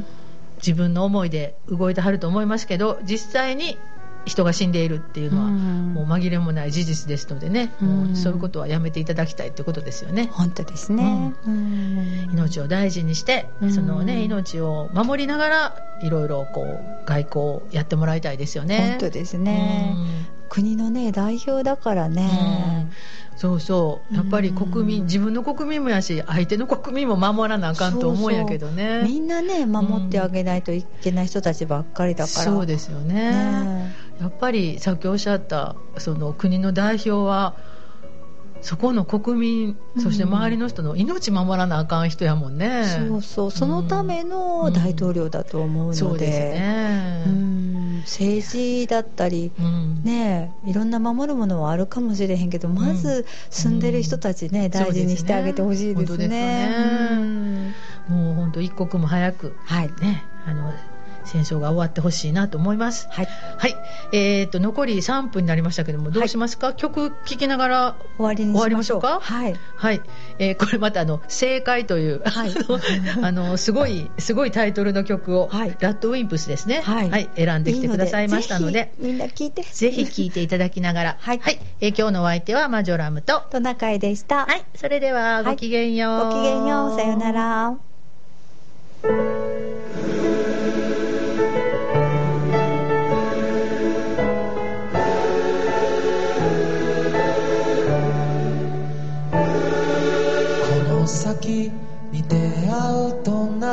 [0.58, 3.78] 自分の思いで動いてはると思いますけど実際に
[4.26, 5.94] 人が死んでいるっていうのは、うん。
[5.94, 7.88] もう紛れもない事実ですのでね、うん。
[8.08, 10.30] もうそういうことはやめていただきたいってことですよね。
[10.32, 12.30] 本当ですね、うん。
[12.32, 13.74] 命を大事にして、うん。
[13.74, 18.90] そのね命を守りながらいろいろこう外交をやってもらいたいですよね。
[18.92, 19.96] 本当ですね、
[20.50, 22.14] 国のね代表だからうん。
[22.14, 22.92] ね、
[23.36, 24.16] そうそう。
[24.16, 29.04] やっぱり国民、うん自分の国民もやし相手の国民も守らなあかんと思うんやけどね。
[29.04, 33.14] みんなね守ってあげないといけない人たちばっかりだから、そうですよね。
[33.14, 37.56] ねやっぱりさっきおっしゃったその国の代表は
[38.64, 47.98] そこの国民そして周りの人の命守らなあかん人やもんね、そうそうそのための大統領だと思うので,、そうですね、うん。
[48.06, 50.02] 政治だったりうん。
[50.04, 56.08] ねいろんな守るものはあるかもしれへんけど、まず住んでる人たちね、大事にしてあげてほしいですね。
[56.08, 56.70] そうですね。
[57.12, 57.74] うん。
[58.08, 60.74] もう本当一刻も早くはい、ねあの
[61.26, 63.08] 戦争が終わってほしいなと思います。
[63.12, 63.76] はい、はい。
[64.12, 68.60] えー、と残り3分になりましたけどもどうしますか、曲聴きながら終わりにしましょう。
[68.60, 69.20] 終わりましょうか？
[69.22, 70.02] はい、はい、
[70.40, 72.52] えーこれまたあの正解という、はい。
[73.22, 75.76] あの すごいすごいタイトルの曲を、はい。
[75.80, 77.30] ラッドウィンプスですね、はい。
[77.36, 78.92] 選んできてくださいましたので。
[79.02, 79.64] いいぜひみんな聞いて。
[79.64, 81.42] ぜひ聴いていただきながら、はい。
[81.82, 86.98] えー今日のお相手はマジョラムと、トナカイでした、はい、それではごきげんよう、ごきげんよう。
[86.98, 87.78] さよなら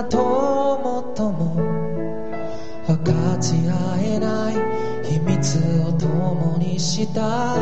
[0.00, 1.56] うどんな友とも
[2.86, 4.54] 分かち合えない
[5.04, 7.54] 秘密を共にした。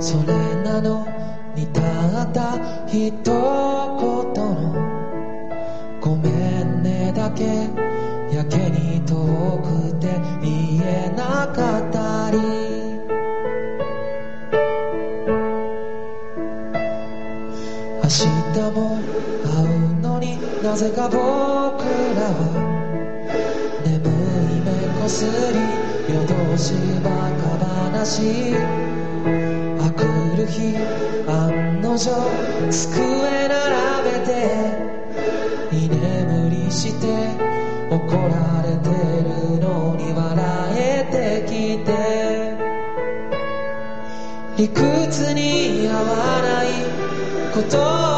[0.00, 1.06] それなの
[1.54, 2.56] にたった
[2.86, 3.34] 一言
[4.34, 4.72] の
[6.00, 6.30] ごめ
[6.62, 7.44] んねだけ
[8.34, 12.67] やけに遠くて言えなかったり。
[20.68, 21.24] なぜか僕ら
[22.28, 22.44] は
[23.86, 24.04] 眠
[24.52, 24.68] い目
[25.00, 25.32] こすり
[26.12, 27.08] 夜通しバ
[27.40, 27.56] カ
[27.88, 28.52] 話
[29.80, 30.04] あく
[30.36, 30.76] る日
[31.26, 32.12] 案の定
[32.70, 34.28] 机並べて
[35.72, 37.06] 居眠りして
[37.90, 38.90] 怒られて
[39.24, 40.36] るのに笑
[40.76, 41.88] えてきて。
[44.58, 46.66] 理屈に合わない
[47.54, 48.17] ことを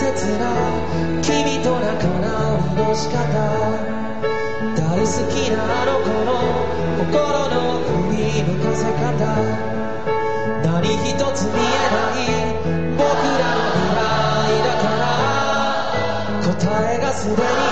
[0.00, 0.06] 切
[0.38, 0.48] な
[1.20, 3.20] 君と仲直りの仕方。
[4.74, 6.30] 大好きなあの子の
[7.04, 7.12] 心
[7.50, 9.04] の奥に向かせ方
[10.64, 12.26] 何一つ見えない
[12.96, 13.04] 僕
[13.38, 14.02] らの未来
[14.64, 15.04] だから。
[16.54, 16.56] 答
[16.94, 17.69] えがすでに